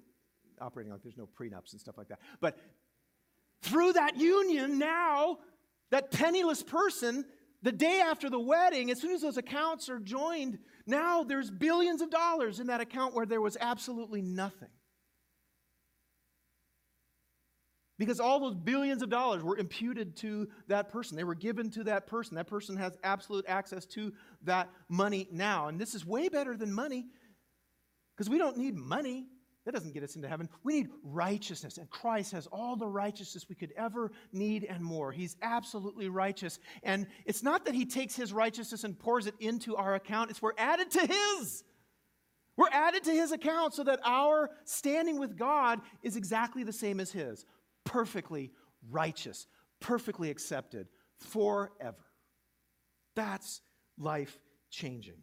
operating 0.61 0.93
like 0.93 1.03
there's 1.03 1.17
no 1.17 1.29
prenups 1.39 1.73
and 1.73 1.81
stuff 1.81 1.97
like 1.99 2.09
that. 2.09 2.21
But 2.41 2.59
through 3.63 3.95
that 3.95 4.17
union, 4.17 4.79
now 4.79 5.39
that 5.91 6.11
penniless 6.11 6.63
person, 6.63 7.25
the 7.63 7.73
day 7.73 8.01
after 8.01 8.29
the 8.29 8.41
wedding, 8.41 8.91
as 8.91 9.01
soon 9.01 9.13
as 9.13 9.23
those 9.23 9.37
accounts 9.37 9.89
are 9.89 10.01
joined, 10.01 10.59
now 10.87 11.23
there's 11.23 11.51
billions 11.51 12.03
of 12.03 12.11
dollars 12.11 12.59
in 12.61 12.67
that 12.69 12.81
account 12.81 13.15
where 13.15 13.27
there 13.27 13.41
was 13.41 13.57
absolutely 13.61 14.23
nothing. 14.23 14.71
Because 18.03 18.19
all 18.19 18.41
those 18.41 18.57
billions 18.57 19.01
of 19.01 19.11
dollars 19.11 19.45
were 19.45 19.57
imputed 19.57 20.17
to 20.17 20.49
that 20.67 20.89
person. 20.89 21.17
They 21.17 21.23
were 21.23 21.37
given 21.37 21.71
to 21.71 21.85
that 21.85 22.09
person. 22.09 22.35
That 22.35 22.49
person 22.49 22.77
has 22.77 22.99
absolute 23.05 23.45
access 23.47 23.87
to 23.87 24.13
that 24.43 24.69
money 24.89 25.29
now. 25.31 25.69
And 25.69 25.81
this 25.81 25.95
is 25.95 26.05
way 26.05 26.29
better 26.29 26.57
than 26.57 26.73
money 26.73 27.07
because 28.17 28.29
we 28.29 28.39
don't 28.39 28.57
need 28.57 28.75
money. 28.75 29.27
That 29.67 29.73
doesn't 29.73 29.95
get 29.95 30.03
us 30.03 30.17
into 30.17 30.27
heaven. 30.27 30.49
We 30.65 30.81
need 30.81 30.89
righteousness. 31.05 31.79
And 31.79 31.89
Christ 31.91 32.33
has 32.33 32.49
all 32.49 32.75
the 32.75 32.89
righteousness 32.89 33.47
we 33.49 33.55
could 33.55 33.73
ever 33.77 34.11
need 34.33 34.65
and 34.65 34.83
more. 34.83 35.13
He's 35.13 35.37
absolutely 35.41 36.09
righteous. 36.09 36.59
And 36.83 37.07
it's 37.25 37.45
not 37.45 37.67
that 37.67 37.75
He 37.77 37.87
takes 37.87 38.17
His 38.17 38.33
righteousness 38.33 38.83
and 38.83 38.99
pours 38.99 39.29
it 39.29 39.35
into 39.39 39.77
our 39.77 39.95
account, 39.95 40.31
it's 40.31 40.43
we're 40.43 40.55
added 40.59 40.91
to 40.91 41.07
His. 41.07 41.63
We're 42.57 42.69
added 42.73 43.05
to 43.05 43.13
His 43.13 43.31
account 43.31 43.75
so 43.75 43.85
that 43.85 44.01
our 44.05 44.51
standing 44.65 45.21
with 45.21 45.39
God 45.39 45.81
is 46.03 46.17
exactly 46.17 46.65
the 46.65 46.73
same 46.73 46.99
as 46.99 47.13
His 47.13 47.47
perfectly 47.85 48.51
righteous, 48.91 49.47
perfectly 49.81 50.31
accepted 50.31 50.89
forever. 51.19 52.05
That's 53.15 53.61
life 53.99 54.39
changing. 54.71 55.23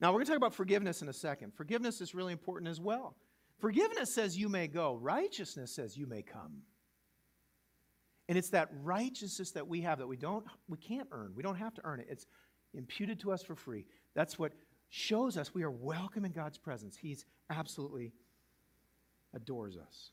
Now, 0.00 0.08
we're 0.08 0.18
going 0.18 0.26
to 0.26 0.30
talk 0.32 0.36
about 0.36 0.54
forgiveness 0.54 1.00
in 1.00 1.08
a 1.08 1.12
second. 1.12 1.54
Forgiveness 1.54 2.00
is 2.00 2.14
really 2.14 2.32
important 2.32 2.68
as 2.68 2.80
well. 2.80 3.16
Forgiveness 3.58 4.14
says 4.14 4.36
you 4.36 4.48
may 4.48 4.66
go, 4.66 4.94
righteousness 4.94 5.74
says 5.74 5.96
you 5.96 6.06
may 6.06 6.22
come. 6.22 6.62
And 8.28 8.36
it's 8.36 8.50
that 8.50 8.68
righteousness 8.82 9.52
that 9.52 9.66
we 9.66 9.80
have 9.82 9.98
that 9.98 10.06
we 10.06 10.16
don't 10.16 10.44
we 10.68 10.78
can't 10.78 11.08
earn. 11.12 11.32
We 11.34 11.42
don't 11.42 11.56
have 11.56 11.74
to 11.74 11.80
earn 11.84 12.00
it. 12.00 12.08
It's 12.10 12.26
imputed 12.74 13.20
to 13.20 13.32
us 13.32 13.42
for 13.42 13.54
free. 13.54 13.86
That's 14.14 14.38
what 14.38 14.52
shows 14.88 15.36
us 15.36 15.54
we 15.54 15.62
are 15.62 15.70
welcome 15.70 16.24
in 16.24 16.32
God's 16.32 16.58
presence. 16.58 16.96
He's 16.96 17.24
absolutely 17.50 18.12
adores 19.32 19.76
us. 19.76 20.10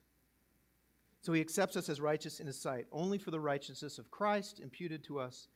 So 1.24 1.32
he 1.32 1.40
accepts 1.40 1.78
us 1.78 1.88
as 1.88 2.02
righteous 2.02 2.42
in 2.42 2.48
his 2.48 2.60
sight, 2.60 2.86
only 2.92 3.18
for 3.18 3.32
the 3.32 3.40
righteousness 3.40 3.98
of 3.98 4.12
Christ 4.12 4.60
imputed 4.60 5.06
to 5.06 5.20
us 5.20 5.48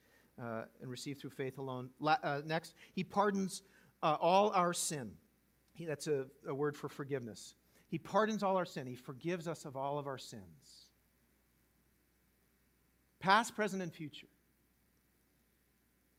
uh, 0.41 0.62
and 0.82 0.89
received 0.89 1.19
through 1.19 1.32
faith 1.32 1.58
alone. 1.58 1.89
La- 1.99 2.15
uh, 2.23 2.41
next, 2.45 2.73
he 2.93 3.03
pardons 3.03 3.63
uh, 4.01 4.15
all 4.21 4.51
our 4.51 4.71
sin. 4.71 5.12
He, 5.73 5.84
that's 5.84 6.08
a, 6.08 6.25
a 6.47 6.56
word 6.56 6.77
for 6.77 6.88
forgiveness. 6.88 7.56
He 7.89 7.97
pardons 7.97 8.43
all 8.43 8.56
our 8.56 8.65
sin, 8.65 8.88
he 8.88 8.95
forgives 8.95 9.45
us 9.45 9.65
of 9.65 9.75
all 9.75 9.99
of 9.99 10.08
our 10.08 10.17
sins, 10.17 10.88
past, 13.19 13.53
present, 13.53 13.84
and 13.84 13.93
future. 13.93 14.27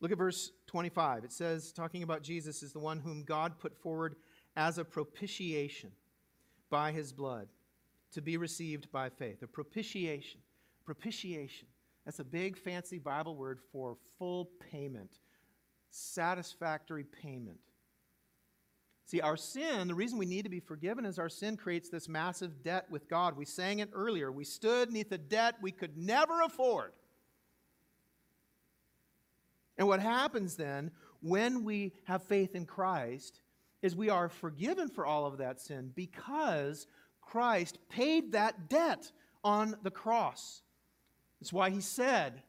Look 0.00 0.12
at 0.12 0.18
verse 0.18 0.52
25. 0.66 1.24
It 1.24 1.32
says, 1.32 1.72
talking 1.72 2.02
about 2.02 2.22
Jesus 2.22 2.62
is 2.62 2.72
the 2.72 2.78
one 2.78 3.00
whom 3.00 3.24
God 3.24 3.58
put 3.58 3.74
forward 3.74 4.14
as 4.56 4.76
a 4.76 4.84
propitiation 4.84 5.90
by 6.70 6.92
his 6.92 7.12
blood 7.12 7.48
to 8.12 8.22
be 8.22 8.36
received 8.36 8.90
by 8.90 9.08
faith. 9.08 9.42
A 9.42 9.46
propitiation. 9.46 10.40
Propitiation. 10.84 11.68
That's 12.04 12.20
a 12.20 12.24
big, 12.24 12.56
fancy 12.56 12.98
Bible 12.98 13.36
word 13.36 13.60
for 13.70 13.96
full 14.18 14.50
payment, 14.70 15.18
satisfactory 15.90 17.04
payment. 17.04 17.58
See, 19.04 19.20
our 19.22 19.36
sin, 19.36 19.88
the 19.88 19.94
reason 19.94 20.18
we 20.18 20.26
need 20.26 20.42
to 20.42 20.50
be 20.50 20.60
forgiven 20.60 21.06
is 21.06 21.18
our 21.18 21.30
sin 21.30 21.56
creates 21.56 21.88
this 21.88 22.08
massive 22.08 22.62
debt 22.62 22.86
with 22.90 23.08
God. 23.08 23.36
We 23.36 23.46
sang 23.46 23.78
it 23.78 23.90
earlier. 23.94 24.30
We 24.30 24.44
stood 24.44 24.90
neath 24.90 25.10
a 25.12 25.18
debt 25.18 25.54
we 25.62 25.70
could 25.70 25.96
never 25.96 26.42
afford. 26.42 26.92
And 29.78 29.88
what 29.88 30.00
happens 30.00 30.56
then 30.56 30.90
when 31.20 31.64
we 31.64 31.92
have 32.04 32.22
faith 32.22 32.54
in 32.54 32.66
Christ 32.66 33.40
is 33.80 33.94
we 33.94 34.10
are 34.10 34.28
forgiven 34.28 34.88
for 34.88 35.06
all 35.06 35.24
of 35.24 35.38
that 35.38 35.60
sin 35.60 35.92
because 35.94 36.86
Christ 37.30 37.78
paid 37.88 38.32
that 38.32 38.68
debt 38.68 39.10
on 39.44 39.76
the 39.82 39.90
cross. 39.90 40.62
That's 41.40 41.52
why 41.52 41.70
he 41.70 41.80
said, 41.80 42.42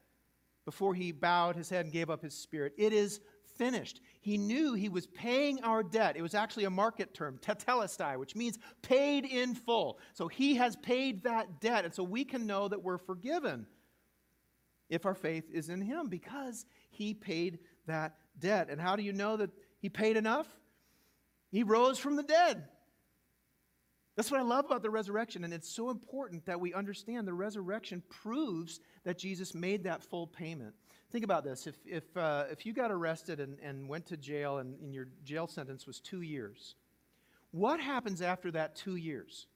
before 0.66 0.94
he 0.94 1.12
bowed 1.12 1.56
his 1.56 1.70
head 1.70 1.86
and 1.86 1.94
gave 1.94 2.10
up 2.10 2.22
his 2.22 2.34
spirit, 2.34 2.74
It 2.78 2.94
is 2.94 3.20
finished. 3.58 4.00
He 4.22 4.38
knew 4.38 4.74
he 4.74 4.88
was 4.88 5.06
paying 5.06 5.62
our 5.64 5.84
debt. 5.84 6.16
It 6.16 6.22
was 6.22 6.34
actually 6.34 6.64
a 6.64 6.70
market 6.70 7.14
term, 7.14 7.38
tetelestai, 7.42 8.18
which 8.18 8.36
means 8.36 8.58
paid 8.82 9.26
in 9.26 9.54
full. 9.54 10.00
So 10.14 10.30
he 10.30 10.56
has 10.56 10.78
paid 10.78 11.24
that 11.24 11.60
debt. 11.60 11.84
And 11.84 11.94
so 11.94 12.04
we 12.04 12.24
can 12.24 12.48
know 12.48 12.70
that 12.70 12.82
we're 12.82 12.98
forgiven 12.98 13.66
if 14.90 15.06
our 15.06 15.14
faith 15.14 15.50
is 15.52 15.70
in 15.70 15.82
him 15.82 16.08
because 16.08 16.66
he 16.90 17.14
paid 17.14 17.60
that 17.86 18.16
debt. 18.40 18.70
And 18.70 18.80
how 18.80 18.96
do 18.96 19.04
you 19.04 19.12
know 19.12 19.36
that 19.36 19.52
he 19.80 19.90
paid 19.90 20.16
enough? 20.16 20.48
He 21.52 21.64
rose 21.64 22.00
from 22.00 22.16
the 22.16 22.24
dead. 22.24 22.64
That's 24.20 24.32
what 24.32 24.42
I 24.42 24.44
love 24.44 24.66
about 24.66 24.82
the 24.82 24.90
resurrection, 24.90 25.46
and 25.46 25.54
it's 25.54 25.70
so 25.70 25.90
important 25.90 26.46
that 26.46 26.60
we 26.60 26.74
understand 26.74 27.26
the 27.26 27.34
resurrection 27.34 28.04
proves 28.10 28.82
that 29.06 29.18
Jesus 29.18 29.56
made 29.56 29.86
that 29.86 30.04
full 30.04 30.28
payment. 30.28 30.76
Think 31.10 31.24
about 31.24 31.46
this. 31.46 31.68
If, 31.68 31.76
if, 31.86 32.18
uh, 32.18 32.44
if 32.52 32.66
you 32.66 32.74
got 32.74 32.92
arrested 32.92 33.40
and, 33.40 33.58
and 33.64 33.88
went 33.88 34.08
to 34.08 34.18
jail 34.18 34.58
and, 34.58 34.78
and 34.82 34.94
your 34.94 35.08
jail 35.24 35.48
sentence 35.48 35.88
was 35.88 36.02
two 36.02 36.20
years, 36.20 36.76
what 37.52 37.80
happens 37.80 38.22
after 38.22 38.52
that 38.52 38.76
two 38.76 38.98
years? 38.98 39.48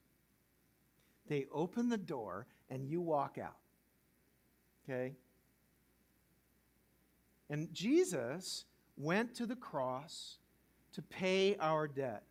They 1.28 1.46
open 1.52 1.90
the 1.90 1.98
door 1.98 2.48
and 2.70 2.88
you 2.88 3.02
walk 3.02 3.38
out. 3.38 3.58
Okay? 4.90 5.12
And 7.50 7.68
Jesus 7.74 8.64
went 8.96 9.36
to 9.36 9.46
the 9.46 9.58
cross 9.58 10.38
to 10.94 11.02
pay 11.02 11.58
our 11.60 11.86
debt 11.86 12.24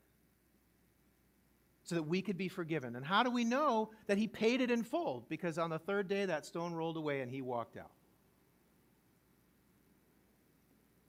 so 1.93 1.97
that 1.97 2.05
we 2.05 2.23
could 2.23 2.39
be 2.39 2.49
forgiven. 2.49 2.97
And 2.97 3.05
how 3.05 3.23
do 3.23 3.31
we 3.31 3.45
know 3.45 3.91
that 4.07 4.17
he 4.17 4.27
paid 4.27 4.63
it 4.63 4.71
in 4.71 4.83
full? 4.83 5.27
Because 5.29 5.59
on 5.59 5.69
the 5.69 5.79
third 5.79 6.09
day, 6.09 6.25
that 6.25 6.47
stone 6.47 6.73
rolled 6.73 6.97
away 6.97 7.21
and 7.21 7.31
he 7.31 7.43
walked 7.43 7.77
out. 7.77 7.91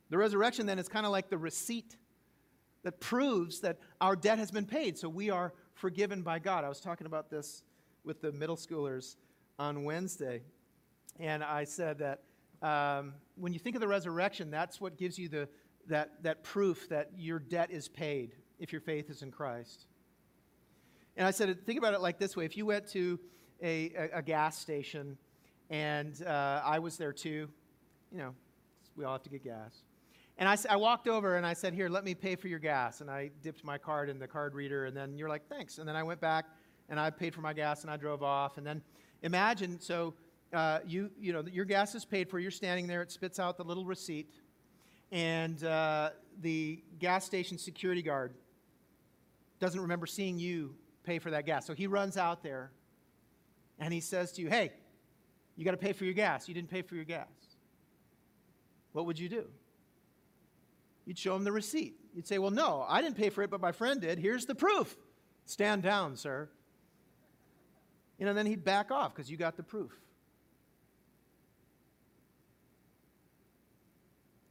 The 0.10 0.17
resurrection 0.17 0.65
then 0.65 0.80
is 0.80 0.89
kind 0.89 1.06
of 1.06 1.13
like 1.13 1.30
the 1.30 1.38
receipt 1.38 1.96
that 2.84 3.00
proves 3.00 3.62
that 3.62 3.80
our 4.02 4.17
debt 4.17 4.39
has 4.39 4.52
been 4.52 4.65
paid, 4.65 4.98
so 4.98 5.08
we 5.08 5.30
are 5.30 5.54
forgiven 5.74 6.22
by 6.22 6.38
God. 6.38 6.65
I 6.65 6.69
was 6.69 6.82
talking 6.82 7.08
about 7.08 7.30
this 7.30 7.63
with 8.04 8.22
the 8.22 8.34
middle 8.34 8.58
schoolers 8.58 9.15
on 9.58 9.86
Wednesday, 9.86 10.41
and 11.17 11.46
I 11.46 11.63
said 11.63 11.98
that 12.00 12.24
um, 12.62 13.13
when 13.36 13.54
you 13.54 13.60
think 13.60 13.78
of 13.78 13.80
the 13.80 13.88
resurrection, 13.88 14.52
that's 14.52 14.82
what 14.82 14.98
gives 14.98 15.17
you 15.17 15.30
the, 15.30 15.48
that, 15.88 16.22
that 16.24 16.43
proof 16.43 16.89
that 16.89 17.12
your 17.15 17.39
debt 17.39 17.72
is 17.72 17.88
paid 17.88 18.36
if 18.60 18.74
your 18.74 18.82
faith 18.82 19.10
is 19.10 19.22
in 19.22 19.32
Christ. 19.32 19.86
And 21.15 21.28
I 21.28 21.32
said, 21.32 21.65
think 21.65 21.78
about 21.78 21.93
it 21.93 22.02
like 22.02 22.17
this 22.17 22.36
way 22.36 22.45
if 22.45 22.58
you 22.58 22.65
went 22.65 22.88
to 22.89 23.19
a, 23.62 23.91
a, 23.95 24.17
a 24.17 24.21
gas 24.21 24.58
station 24.60 25.17
and 25.69 26.21
uh, 26.26 26.62
I 26.63 26.80
was 26.80 26.97
there 26.97 27.13
too, 27.13 27.49
you 28.12 28.17
know, 28.17 28.34
we 28.95 29.06
all 29.06 29.13
have 29.13 29.23
to 29.23 29.30
get 29.30 29.43
gas. 29.43 29.84
And 30.38 30.49
I, 30.49 30.58
I 30.69 30.76
walked 30.76 31.08
over 31.08 31.38
and 31.38 31.45
I 31.45 31.54
said, 31.54 31.73
Here, 31.73 31.89
let 31.89 32.04
me 32.04 32.15
pay 32.15 32.36
for 32.36 32.47
your 32.47 32.60
gas. 32.60 33.02
And 33.02 33.10
I 33.10 33.30
dipped 33.41 33.63
my 33.63 33.78
card 33.78 34.10
in 34.10 34.17
the 34.17 34.28
card 34.28 34.56
reader, 34.56 34.86
and 34.86 34.97
then 34.97 35.17
you're 35.17 35.30
like, 35.30 35.47
Thanks. 35.47 35.78
And 35.78 35.88
then 35.88 35.95
I 35.95 36.04
went 36.04 36.19
back 36.19 36.45
and 36.89 36.99
I 36.99 37.10
paid 37.10 37.34
for 37.34 37.41
my 37.41 37.54
gas 37.54 37.84
and 37.84 37.91
I 37.91 37.97
drove 37.97 38.23
off. 38.23 38.58
And 38.58 38.65
then 38.65 38.82
imagine 39.21 39.80
so 39.80 40.15
uh, 40.54 40.80
you, 40.86 41.10
you 41.19 41.34
know, 41.34 41.43
your 41.52 41.65
gas 41.65 41.95
is 41.95 42.06
paid 42.06 42.30
for, 42.30 42.39
you're 42.39 42.52
standing 42.52 42.88
there, 42.88 43.02
it 43.02 43.12
spits 43.12 43.39
out 43.39 43.58
the 43.58 43.63
little 43.63 43.86
receipt, 43.86 44.30
and 45.12 45.63
uh, 45.63 46.12
the 46.41 46.84
gas 46.99 47.26
station 47.26 47.58
security 47.58 48.02
guard 48.02 48.34
doesn't 49.60 49.82
remember 49.82 50.06
seeing 50.06 50.38
you 50.38 50.76
pay 51.03 51.19
for 51.19 51.31
that 51.31 51.45
gas. 51.45 51.65
So 51.65 51.73
he 51.73 51.87
runs 51.87 52.17
out 52.17 52.43
there 52.43 52.71
and 53.79 53.93
he 53.93 53.99
says 53.99 54.31
to 54.33 54.41
you, 54.41 54.49
Hey, 54.49 54.71
you 55.55 55.65
got 55.65 55.71
to 55.71 55.77
pay 55.77 55.93
for 55.93 56.05
your 56.05 56.13
gas. 56.13 56.47
You 56.47 56.53
didn't 56.53 56.69
pay 56.69 56.81
for 56.81 56.95
your 56.95 57.05
gas. 57.05 57.27
What 58.93 59.05
would 59.05 59.19
you 59.19 59.29
do? 59.29 59.45
You'd 61.05 61.17
show 61.17 61.35
him 61.35 61.43
the 61.43 61.51
receipt. 61.51 61.95
You'd 62.13 62.27
say, 62.27 62.39
Well, 62.39 62.51
no, 62.51 62.85
I 62.87 63.01
didn't 63.01 63.17
pay 63.17 63.29
for 63.29 63.43
it, 63.43 63.49
but 63.49 63.61
my 63.61 63.71
friend 63.71 64.01
did. 64.01 64.19
Here's 64.19 64.45
the 64.45 64.55
proof. 64.55 64.95
Stand 65.45 65.83
down, 65.83 66.15
sir. 66.15 66.49
You 68.17 68.25
know, 68.25 68.33
then 68.33 68.45
he'd 68.45 68.63
back 68.63 68.91
off 68.91 69.13
because 69.13 69.29
you 69.29 69.37
got 69.37 69.57
the 69.57 69.63
proof. 69.63 69.91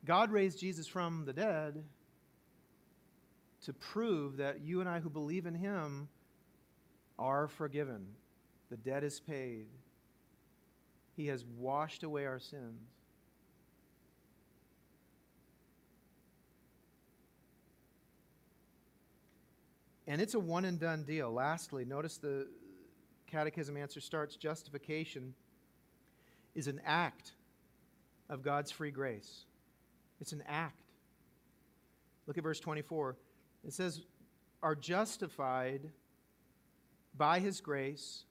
God 0.04 0.32
raised 0.32 0.58
Jesus 0.58 0.86
from 0.86 1.24
the 1.24 1.32
dead 1.32 1.84
to 3.64 3.72
prove 3.72 4.38
that 4.38 4.60
you 4.60 4.80
and 4.80 4.88
I 4.88 4.98
who 4.98 5.08
believe 5.08 5.46
in 5.46 5.54
him 5.54 6.08
are 7.18 7.48
forgiven. 7.48 8.07
The 8.70 8.77
debt 8.77 9.05
is 9.05 9.20
paid. 9.20 9.66
He 11.16 11.27
has 11.27 11.44
washed 11.59 12.03
away 12.03 12.27
our 12.27 12.38
sins. 12.38 12.81
And 20.07 20.20
it's 20.20 20.35
a 20.35 20.40
one 20.40 20.64
and 20.64 20.79
done 20.79 21.05
deal. 21.05 21.33
Lastly, 21.33 21.85
notice 21.85 22.18
the 22.18 22.48
catechism 23.27 23.77
answer 23.77 24.01
starts 24.01 24.37
justification 24.37 25.35
is 26.55 26.66
an 26.66 26.81
act 26.85 27.33
of 28.29 28.42
God's 28.42 28.70
free 28.70 28.90
grace. 28.90 29.44
It's 30.20 30.33
an 30.33 30.42
act. 30.46 30.83
Look 32.27 32.37
at 32.37 32.44
verse 32.44 32.61
24. 32.61 33.16
It 33.66 33.72
says, 33.72 34.03
are 34.62 34.75
justified 34.75 35.90
by 37.16 37.40
his 37.40 37.61
grace 37.61 38.25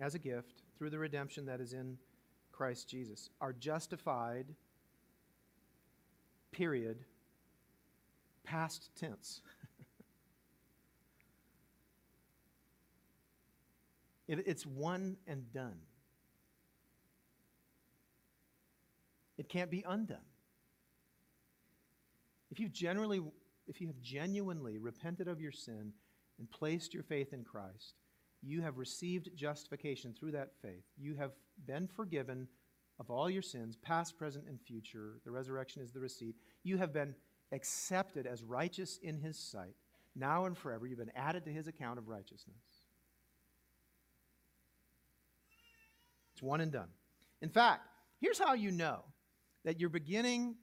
as 0.00 0.14
a 0.14 0.18
gift 0.18 0.62
through 0.76 0.90
the 0.90 0.98
redemption 0.98 1.46
that 1.46 1.60
is 1.60 1.72
in 1.72 1.96
Christ 2.52 2.88
Jesus. 2.88 3.30
Are 3.40 3.52
justified, 3.52 4.46
period, 6.52 6.98
past 8.44 8.90
tense. 8.96 9.40
it, 14.28 14.46
it's 14.46 14.66
one 14.66 15.16
and 15.26 15.52
done. 15.52 15.80
It 19.36 19.48
can't 19.48 19.70
be 19.70 19.84
undone. 19.86 20.18
If 22.50 22.58
you 22.58 22.68
generally 22.68 23.20
if 23.68 23.80
you 23.80 23.88
have 23.88 24.00
genuinely 24.00 24.78
repented 24.78 25.28
of 25.28 25.40
your 25.40 25.52
sin 25.52 25.92
and 26.38 26.50
placed 26.50 26.94
your 26.94 27.02
faith 27.02 27.34
in 27.34 27.44
Christ, 27.44 27.94
you 28.42 28.62
have 28.62 28.78
received 28.78 29.30
justification 29.34 30.14
through 30.14 30.32
that 30.32 30.52
faith. 30.62 30.84
You 30.96 31.16
have 31.16 31.32
been 31.66 31.88
forgiven 31.88 32.48
of 33.00 33.10
all 33.10 33.30
your 33.30 33.42
sins, 33.42 33.76
past, 33.76 34.18
present, 34.18 34.46
and 34.48 34.60
future. 34.60 35.20
The 35.24 35.30
resurrection 35.30 35.82
is 35.82 35.92
the 35.92 36.00
receipt. 36.00 36.36
You 36.62 36.78
have 36.78 36.92
been 36.92 37.14
accepted 37.52 38.26
as 38.26 38.42
righteous 38.42 38.98
in 39.02 39.18
His 39.18 39.38
sight, 39.38 39.74
now 40.14 40.46
and 40.46 40.56
forever. 40.56 40.86
You've 40.86 40.98
been 40.98 41.12
added 41.14 41.44
to 41.44 41.52
His 41.52 41.68
account 41.68 41.98
of 41.98 42.08
righteousness. 42.08 42.56
It's 46.34 46.42
one 46.42 46.60
and 46.60 46.70
done. 46.70 46.88
In 47.42 47.48
fact, 47.48 47.88
here's 48.20 48.38
how 48.38 48.54
you 48.54 48.70
know 48.70 49.04
that 49.64 49.80
you're 49.80 49.88
beginning 49.88 50.56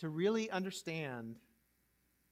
to 0.00 0.08
really 0.08 0.50
understand 0.50 1.36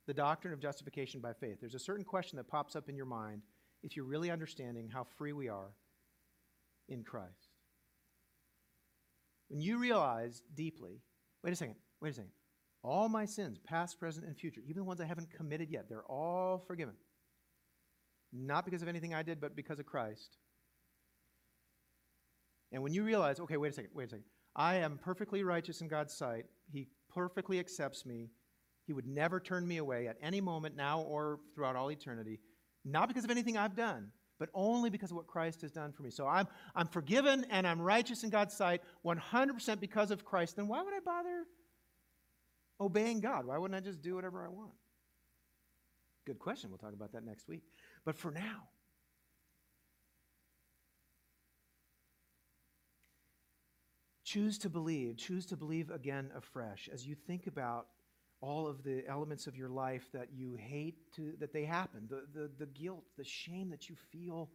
the 0.06 0.14
doctrine 0.14 0.52
of 0.52 0.60
justification 0.60 1.20
by 1.20 1.32
faith. 1.32 1.58
There's 1.60 1.74
a 1.74 1.78
certain 1.78 2.04
question 2.04 2.36
that 2.36 2.48
pops 2.48 2.76
up 2.76 2.88
in 2.88 2.96
your 2.96 3.06
mind 3.06 3.42
if 3.84 3.94
you're 3.94 4.06
really 4.06 4.30
understanding 4.30 4.88
how 4.92 5.06
free 5.16 5.34
we 5.34 5.48
are 5.48 5.70
in 6.88 7.04
Christ. 7.04 7.50
When 9.48 9.60
you 9.60 9.78
realize 9.78 10.42
deeply, 10.54 11.02
wait 11.44 11.52
a 11.52 11.56
second, 11.56 11.76
wait 12.00 12.10
a 12.10 12.14
second, 12.14 12.30
all 12.82 13.08
my 13.08 13.26
sins, 13.26 13.58
past, 13.58 14.00
present, 14.00 14.26
and 14.26 14.36
future, 14.36 14.62
even 14.64 14.78
the 14.78 14.84
ones 14.84 15.00
I 15.00 15.04
haven't 15.04 15.30
committed 15.30 15.70
yet, 15.70 15.88
they're 15.88 16.04
all 16.04 16.64
forgiven. 16.66 16.94
Not 18.32 18.64
because 18.64 18.82
of 18.82 18.88
anything 18.88 19.14
I 19.14 19.22
did, 19.22 19.40
but 19.40 19.54
because 19.54 19.78
of 19.78 19.86
Christ. 19.86 20.38
And 22.72 22.82
when 22.82 22.94
you 22.94 23.04
realize, 23.04 23.38
okay, 23.38 23.58
wait 23.58 23.72
a 23.72 23.74
second, 23.74 23.90
wait 23.94 24.06
a 24.06 24.08
second, 24.08 24.24
I 24.56 24.76
am 24.76 24.98
perfectly 24.98 25.44
righteous 25.44 25.82
in 25.82 25.88
God's 25.88 26.14
sight, 26.14 26.46
He 26.72 26.88
perfectly 27.14 27.60
accepts 27.60 28.06
me, 28.06 28.30
He 28.86 28.94
would 28.94 29.06
never 29.06 29.40
turn 29.40 29.68
me 29.68 29.76
away 29.76 30.08
at 30.08 30.16
any 30.22 30.40
moment, 30.40 30.74
now 30.74 31.02
or 31.02 31.38
throughout 31.54 31.76
all 31.76 31.90
eternity, 31.90 32.40
not 32.84 33.08
because 33.08 33.24
of 33.24 33.30
anything 33.30 33.56
I've 33.56 33.76
done, 33.76 34.10
but 34.38 34.48
only 34.54 34.90
because 34.90 35.10
of 35.10 35.16
what 35.16 35.26
Christ 35.26 35.62
has 35.62 35.70
done 35.70 35.92
for 35.92 36.02
me. 36.02 36.10
So 36.10 36.26
I'm, 36.26 36.46
I'm 36.74 36.88
forgiven 36.88 37.46
and 37.50 37.66
I'm 37.66 37.80
righteous 37.80 38.24
in 38.24 38.30
God's 38.30 38.54
sight 38.54 38.82
100% 39.04 39.80
because 39.80 40.10
of 40.10 40.24
Christ. 40.24 40.56
Then 40.56 40.68
why 40.68 40.82
would 40.82 40.94
I 40.94 41.00
bother 41.04 41.44
obeying 42.80 43.20
God? 43.20 43.46
Why 43.46 43.58
wouldn't 43.58 43.76
I 43.76 43.84
just 43.84 44.02
do 44.02 44.14
whatever 44.14 44.44
I 44.44 44.48
want? 44.48 44.72
Good 46.26 46.38
question. 46.38 46.70
We'll 46.70 46.78
talk 46.78 46.94
about 46.94 47.12
that 47.12 47.24
next 47.24 47.48
week. 47.48 47.62
But 48.04 48.16
for 48.16 48.30
now, 48.30 48.68
choose 54.24 54.58
to 54.58 54.68
believe, 54.70 55.16
choose 55.16 55.46
to 55.46 55.56
believe 55.56 55.90
again 55.90 56.30
afresh 56.36 56.88
as 56.92 57.06
you 57.06 57.14
think 57.14 57.46
about 57.46 57.86
all 58.44 58.66
of 58.66 58.82
the 58.84 59.02
elements 59.08 59.46
of 59.46 59.56
your 59.56 59.70
life 59.70 60.04
that 60.12 60.28
you 60.34 60.54
hate 60.54 60.96
to, 61.16 61.32
that 61.40 61.52
they 61.52 61.64
happen, 61.64 62.06
the, 62.10 62.24
the, 62.38 62.50
the 62.58 62.66
guilt, 62.66 63.04
the 63.16 63.24
shame 63.24 63.70
that 63.70 63.88
you 63.88 63.96
feel 64.12 64.50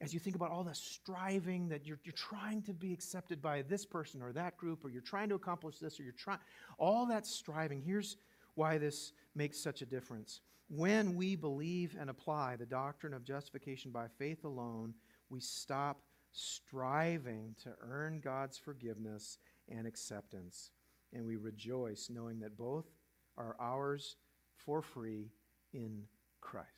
as 0.00 0.12
you 0.12 0.20
think 0.20 0.36
about 0.36 0.50
all 0.50 0.62
the 0.62 0.74
striving 0.74 1.68
that 1.68 1.86
you're, 1.86 1.98
you're 2.04 2.12
trying 2.12 2.60
to 2.62 2.74
be 2.74 2.92
accepted 2.92 3.40
by 3.40 3.62
this 3.62 3.86
person 3.86 4.20
or 4.20 4.32
that 4.32 4.56
group, 4.56 4.84
or 4.84 4.90
you're 4.90 5.00
trying 5.00 5.28
to 5.28 5.34
accomplish 5.34 5.78
this, 5.78 5.98
or 5.98 6.02
you're 6.02 6.12
trying, 6.12 6.38
all 6.78 7.06
that 7.06 7.26
striving. 7.26 7.80
Here's 7.80 8.16
why 8.56 8.76
this 8.76 9.12
makes 9.34 9.58
such 9.58 9.80
a 9.80 9.86
difference. 9.86 10.40
When 10.68 11.16
we 11.16 11.34
believe 11.34 11.96
and 11.98 12.10
apply 12.10 12.56
the 12.56 12.66
doctrine 12.66 13.14
of 13.14 13.24
justification 13.24 13.90
by 13.90 14.06
faith 14.18 14.44
alone, 14.44 14.92
we 15.30 15.40
stop 15.40 16.02
striving 16.32 17.54
to 17.62 17.70
earn 17.80 18.20
God's 18.20 18.58
forgiveness 18.58 19.38
and 19.70 19.86
acceptance 19.86 20.72
and 21.16 21.26
we 21.26 21.36
rejoice 21.36 22.10
knowing 22.12 22.40
that 22.40 22.56
both 22.56 22.84
are 23.38 23.56
ours 23.58 24.16
for 24.54 24.82
free 24.82 25.30
in 25.72 26.02
Christ. 26.40 26.68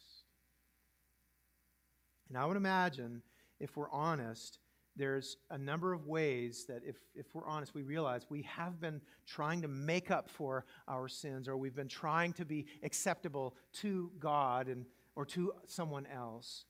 And 2.29 2.39
I 2.39 2.45
would 2.47 2.57
imagine, 2.57 3.23
if 3.59 3.77
we're 3.77 3.91
honest, 3.91 4.59
there's 4.97 5.37
a 5.51 5.59
number 5.59 5.93
of 5.93 6.07
ways 6.07 6.67
that, 6.69 6.83
if, 6.87 6.97
if 7.15 7.35
we're 7.35 7.47
honest, 7.47 7.75
we 7.75 7.83
realize 7.83 8.27
we 8.29 8.43
have 8.43 8.81
been 8.81 9.01
trying 9.27 9.63
to 9.63 9.69
make 9.69 10.11
up 10.11 10.29
for 10.29 10.65
our 10.87 11.09
sins, 11.09 11.49
or 11.49 11.57
we've 11.57 11.75
been 11.75 11.89
trying 11.89 12.33
to 12.35 12.45
be 12.45 12.67
acceptable 12.83 13.57
to 13.75 14.11
God 14.19 14.69
and, 14.69 14.85
or 15.17 15.25
to 15.27 15.53
someone 15.67 16.07
else. 16.07 16.65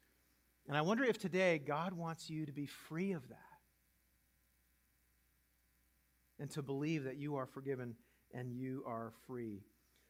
And 0.69 0.77
I 0.77 0.83
wonder 0.83 1.05
if 1.05 1.19
today 1.19 1.59
God 1.59 1.93
wants 1.93 2.31
you 2.31 2.47
to 2.47 2.53
be 2.53 2.67
free 2.67 3.13
of 3.13 3.29
that 3.29 3.48
and 6.39 6.51
to 6.51 6.63
believe 6.63 7.05
that 7.05 7.17
you 7.17 7.37
are 7.37 7.47
forgiven 7.47 7.95
and 8.33 8.53
you 8.53 8.83
are 8.87 9.13
free. 9.27 9.63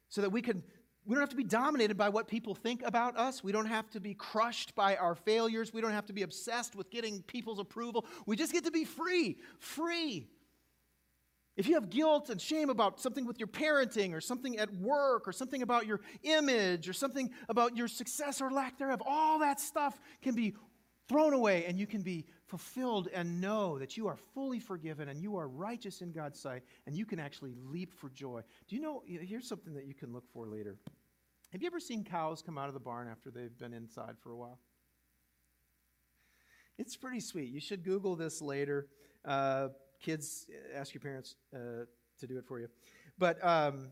So 0.08 0.22
that 0.22 0.30
we 0.30 0.42
can 0.42 0.62
we 1.06 1.14
don't 1.14 1.22
have 1.22 1.30
to 1.30 1.36
be 1.36 1.44
dominated 1.44 1.96
by 1.96 2.10
what 2.10 2.28
people 2.28 2.54
think 2.54 2.82
about 2.84 3.16
us. 3.16 3.42
We 3.42 3.50
don't 3.50 3.66
have 3.66 3.88
to 3.90 4.00
be 4.00 4.12
crushed 4.12 4.74
by 4.74 4.96
our 4.96 5.14
failures. 5.14 5.72
We 5.72 5.80
don't 5.80 5.92
have 5.92 6.04
to 6.06 6.12
be 6.12 6.22
obsessed 6.22 6.76
with 6.76 6.90
getting 6.90 7.22
people's 7.22 7.58
approval. 7.58 8.04
We 8.26 8.36
just 8.36 8.52
get 8.52 8.64
to 8.64 8.70
be 8.70 8.84
free. 8.84 9.38
Free. 9.58 10.28
If 11.56 11.66
you 11.66 11.74
have 11.74 11.88
guilt 11.88 12.28
and 12.28 12.40
shame 12.40 12.68
about 12.68 13.00
something 13.00 13.26
with 13.26 13.38
your 13.38 13.48
parenting 13.48 14.14
or 14.14 14.20
something 14.20 14.58
at 14.58 14.72
work 14.74 15.26
or 15.26 15.32
something 15.32 15.62
about 15.62 15.86
your 15.86 16.00
image 16.22 16.88
or 16.88 16.92
something 16.92 17.30
about 17.48 17.76
your 17.76 17.88
success 17.88 18.42
or 18.42 18.50
lack 18.50 18.78
thereof, 18.78 19.02
all 19.04 19.38
that 19.38 19.58
stuff 19.58 19.98
can 20.20 20.34
be 20.34 20.54
thrown 21.08 21.32
away 21.32 21.64
and 21.64 21.78
you 21.78 21.86
can 21.86 22.02
be 22.02 22.26
fulfilled 22.48 23.08
and 23.12 23.40
know 23.40 23.78
that 23.78 23.96
you 23.96 24.08
are 24.08 24.16
fully 24.16 24.58
forgiven 24.58 25.08
and 25.08 25.20
you 25.20 25.36
are 25.36 25.48
righteous 25.48 26.00
in 26.00 26.12
God's 26.12 26.40
sight 26.40 26.62
and 26.86 26.96
you 26.96 27.04
can 27.04 27.20
actually 27.20 27.54
leap 27.66 27.94
for 27.94 28.08
joy. 28.10 28.42
Do 28.66 28.76
you 28.76 28.82
know? 28.82 29.02
Here's 29.06 29.46
something 29.46 29.74
that 29.74 29.86
you 29.86 29.94
can 29.94 30.12
look 30.12 30.24
for 30.32 30.46
later. 30.46 30.76
Have 31.52 31.62
you 31.62 31.66
ever 31.66 31.80
seen 31.80 32.04
cows 32.04 32.42
come 32.42 32.58
out 32.58 32.68
of 32.68 32.74
the 32.74 32.80
barn 32.80 33.08
after 33.08 33.30
they've 33.30 33.56
been 33.58 33.72
inside 33.72 34.16
for 34.22 34.32
a 34.32 34.36
while? 34.36 34.58
It's 36.78 36.96
pretty 36.96 37.20
sweet. 37.20 37.50
You 37.50 37.60
should 37.60 37.84
Google 37.84 38.16
this 38.16 38.40
later. 38.40 38.86
Uh, 39.24 39.68
kids, 40.00 40.46
ask 40.74 40.94
your 40.94 41.00
parents 41.00 41.36
uh, 41.54 41.84
to 42.20 42.26
do 42.26 42.38
it 42.38 42.46
for 42.46 42.60
you. 42.60 42.68
But 43.18 43.44
um, 43.44 43.88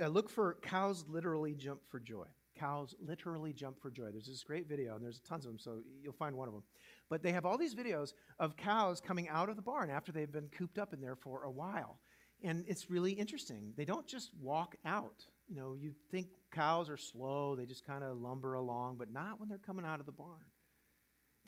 uh, 0.00 0.06
look 0.06 0.30
for 0.30 0.58
cows 0.62 1.04
literally 1.08 1.54
jump 1.54 1.80
for 1.88 1.98
joy. 1.98 2.26
Cows 2.58 2.94
literally 3.00 3.52
jump 3.52 3.80
for 3.80 3.90
joy. 3.90 4.10
There's 4.10 4.26
this 4.26 4.42
great 4.42 4.68
video, 4.68 4.94
and 4.94 5.04
there's 5.04 5.20
tons 5.20 5.44
of 5.44 5.50
them, 5.50 5.58
so 5.58 5.80
you'll 6.02 6.12
find 6.12 6.36
one 6.36 6.48
of 6.48 6.54
them. 6.54 6.62
But 7.08 7.22
they 7.22 7.32
have 7.32 7.46
all 7.46 7.58
these 7.58 7.74
videos 7.74 8.12
of 8.38 8.56
cows 8.56 9.00
coming 9.00 9.28
out 9.28 9.48
of 9.48 9.56
the 9.56 9.62
barn 9.62 9.90
after 9.90 10.12
they've 10.12 10.30
been 10.30 10.48
cooped 10.48 10.78
up 10.78 10.92
in 10.92 11.00
there 11.00 11.16
for 11.16 11.44
a 11.44 11.50
while. 11.50 11.98
And 12.42 12.64
it's 12.68 12.90
really 12.90 13.12
interesting. 13.12 13.72
They 13.76 13.84
don't 13.84 14.06
just 14.06 14.30
walk 14.40 14.76
out. 14.84 15.24
You 15.48 15.56
know, 15.56 15.74
you 15.74 15.92
think 16.10 16.28
cows 16.52 16.90
are 16.90 16.96
slow, 16.96 17.56
they 17.56 17.66
just 17.66 17.86
kind 17.86 18.04
of 18.04 18.18
lumber 18.18 18.54
along, 18.54 18.96
but 18.98 19.12
not 19.12 19.40
when 19.40 19.48
they're 19.48 19.58
coming 19.58 19.84
out 19.84 20.00
of 20.00 20.06
the 20.06 20.12
barn. 20.12 20.44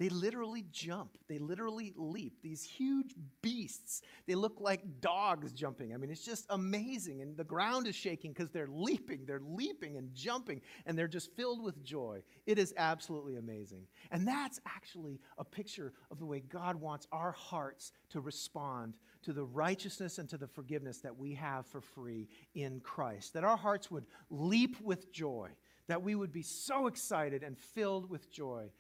They 0.01 0.09
literally 0.09 0.65
jump. 0.73 1.19
They 1.29 1.37
literally 1.37 1.93
leap. 1.95 2.41
These 2.43 2.65
huge 2.65 3.15
beasts. 3.43 4.01
They 4.27 4.35
look 4.35 4.59
like 4.59 5.03
dogs 5.03 5.53
jumping. 5.53 5.93
I 5.93 5.99
mean, 5.99 6.11
it's 6.11 6.25
just 6.25 6.47
amazing. 6.49 7.21
And 7.21 7.37
the 7.37 7.45
ground 7.45 7.87
is 7.87 7.95
shaking 7.95 8.33
because 8.33 8.49
they're 8.51 8.67
leaping. 8.67 9.27
They're 9.27 9.43
leaping 9.45 9.99
and 9.99 10.15
jumping, 10.15 10.63
and 10.87 10.97
they're 10.97 11.07
just 11.07 11.37
filled 11.37 11.63
with 11.63 11.85
joy. 11.85 12.23
It 12.47 12.59
is 12.59 12.73
absolutely 12.79 13.37
amazing. 13.37 13.83
And 14.11 14.27
that's 14.27 14.59
actually 14.67 15.21
a 15.37 15.45
picture 15.45 15.93
of 16.11 16.19
the 16.19 16.25
way 16.25 16.41
God 16.41 16.77
wants 16.77 17.07
our 17.13 17.33
hearts 17.33 17.93
to 18.09 18.23
respond 18.23 18.95
to 19.25 19.35
the 19.35 19.45
righteousness 19.45 20.17
and 20.17 20.31
to 20.31 20.39
the 20.39 20.49
forgiveness 20.49 21.01
that 21.03 21.19
we 21.19 21.35
have 21.35 21.67
for 21.67 21.83
free 21.83 22.27
in 22.55 22.81
Christ. 22.81 23.35
That 23.35 23.45
our 23.45 23.59
hearts 23.59 23.91
would 23.91 24.07
leap 24.31 24.81
with 24.81 25.13
joy, 25.13 25.51
that 25.89 26.03
we 26.03 26.15
would 26.15 26.33
be 26.33 26.41
so 26.41 26.87
excited 26.87 27.43
and 27.43 27.59
filled 27.59 28.09
with 28.09 28.31
joy 28.31 28.71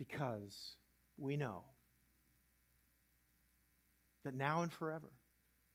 because 0.00 0.76
we 1.18 1.36
know 1.36 1.62
that 4.24 4.34
now 4.34 4.62
and 4.62 4.72
forever, 4.72 5.12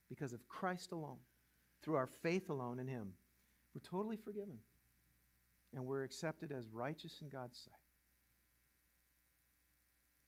because 0.09 0.33
of 0.33 0.47
Christ 0.49 0.91
alone, 0.91 1.19
through 1.83 1.95
our 1.95 2.07
faith 2.07 2.49
alone 2.49 2.79
in 2.79 2.87
Him, 2.87 3.13
we're 3.73 3.87
totally 3.87 4.17
forgiven 4.17 4.57
and 5.75 5.85
we're 5.85 6.03
accepted 6.03 6.51
as 6.51 6.67
righteous 6.69 7.19
in 7.21 7.29
God's 7.29 7.59
sight. 7.59 7.73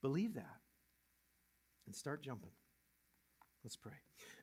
Believe 0.04 0.36
that 0.36 0.60
and 1.88 1.96
start 1.96 2.22
jumping. 2.22 2.52
Let's 3.64 3.76
pray. 3.76 3.94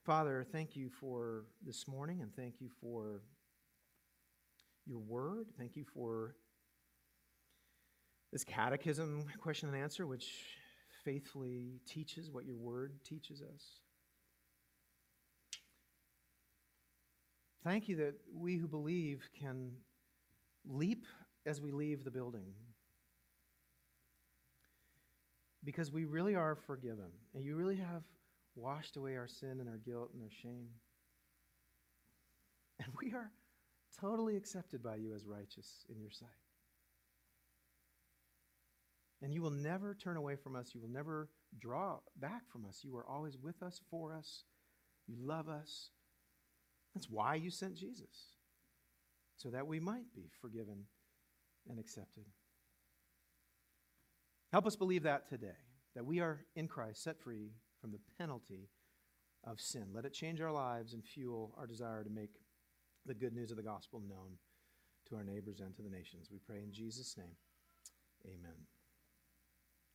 Father, 0.05 0.45
thank 0.51 0.75
you 0.75 0.91
for 0.91 1.45
this 1.65 1.87
morning 1.87 2.23
and 2.23 2.35
thank 2.35 2.61
you 2.61 2.71
for 2.81 3.23
your 4.85 4.99
word. 4.99 5.47
Thank 5.57 5.77
you 5.77 5.85
for 5.85 6.35
this 8.35 8.43
catechism 8.43 9.25
question 9.41 9.69
and 9.69 9.79
answer, 9.79 10.09
which 10.09 10.35
faithfully 11.05 11.79
teaches 11.87 12.33
what 12.33 12.45
your 12.45 12.57
word 12.57 12.93
teaches 13.05 13.41
us. 13.41 13.63
Thank 17.63 17.89
you 17.89 17.95
that 17.99 18.15
we 18.35 18.57
who 18.57 18.67
believe 18.67 19.31
can 19.39 19.71
leap 20.67 21.07
as 21.47 21.61
we 21.61 21.71
leave 21.71 22.03
the 22.03 22.11
building. 22.11 22.53
Because 25.63 25.93
we 25.93 26.05
really 26.05 26.35
are 26.35 26.57
forgiven, 26.57 27.13
and 27.37 27.45
you 27.45 27.55
really 27.55 27.77
have 27.77 28.03
washed 28.57 28.97
away 28.97 29.17
our 29.17 29.29
sin 29.29 29.61
and 29.61 29.69
our 29.69 29.79
guilt 29.79 30.11
and 30.13 30.21
our 30.21 30.31
shame. 30.43 30.67
And 32.81 32.89
we 33.01 33.13
are 33.13 33.31
totally 34.01 34.37
accepted 34.37 34.83
by 34.83 34.97
you 34.97 35.15
as 35.15 35.25
righteous 35.25 35.87
in 35.89 36.01
your 36.01 36.11
sight. 36.11 36.44
And 39.23 39.33
you 39.33 39.43
will 39.43 39.51
never 39.51 39.95
turn 39.95 40.17
away 40.17 40.37
from 40.37 40.55
us. 40.57 40.75
You 40.75 40.81
will 40.81 40.91
never 40.91 41.31
draw 41.59 41.99
back 42.17 42.43
from 42.51 42.67
us. 42.67 42.81
You 42.83 42.97
are 42.97 43.07
always 43.07 43.39
with 43.39 43.63
us, 43.63 43.81
for 43.91 44.13
us. 44.13 44.45
You 45.07 45.17
love 45.19 45.49
us. 45.49 45.91
That's 46.95 47.11
why 47.11 47.35
you 47.35 47.51
sent 47.51 47.75
Jesus, 47.75 48.37
so 49.37 49.51
that 49.51 49.67
we 49.67 49.81
might 49.81 50.13
be 50.15 50.31
forgiven 50.41 50.85
and 51.69 51.79
accepted. 51.79 52.25
Help 54.53 54.67
us 54.67 54.77
believe 54.77 55.03
that 55.03 55.29
today, 55.29 55.57
that 55.97 56.05
we 56.05 56.21
are 56.21 56.47
in 56.55 56.69
Christ, 56.69 57.03
set 57.03 57.21
free 57.21 57.51
from 57.81 57.91
the 57.91 57.99
penalty 58.19 58.69
of 59.43 59.61
sin. 59.61 59.87
Let 59.93 60.05
it 60.05 60.13
change 60.13 60.41
our 60.41 60.53
lives 60.53 60.95
and 60.95 61.05
fuel 61.05 61.55
our 61.59 61.67
desire 61.67 62.05
to 62.05 62.11
make 62.11 62.31
the 63.07 63.15
good 63.15 63.35
news 63.35 63.51
of 63.51 63.57
the 63.57 63.63
gospel 63.63 64.01
known 64.01 64.39
to 65.09 65.17
our 65.17 65.25
neighbors 65.25 65.61
and 65.61 65.75
to 65.75 65.83
the 65.83 65.91
nations. 65.91 66.29
We 66.31 66.39
pray 66.39 66.63
in 66.63 66.73
Jesus' 66.73 67.17
name. 67.19 67.37
Amen. 68.27 68.74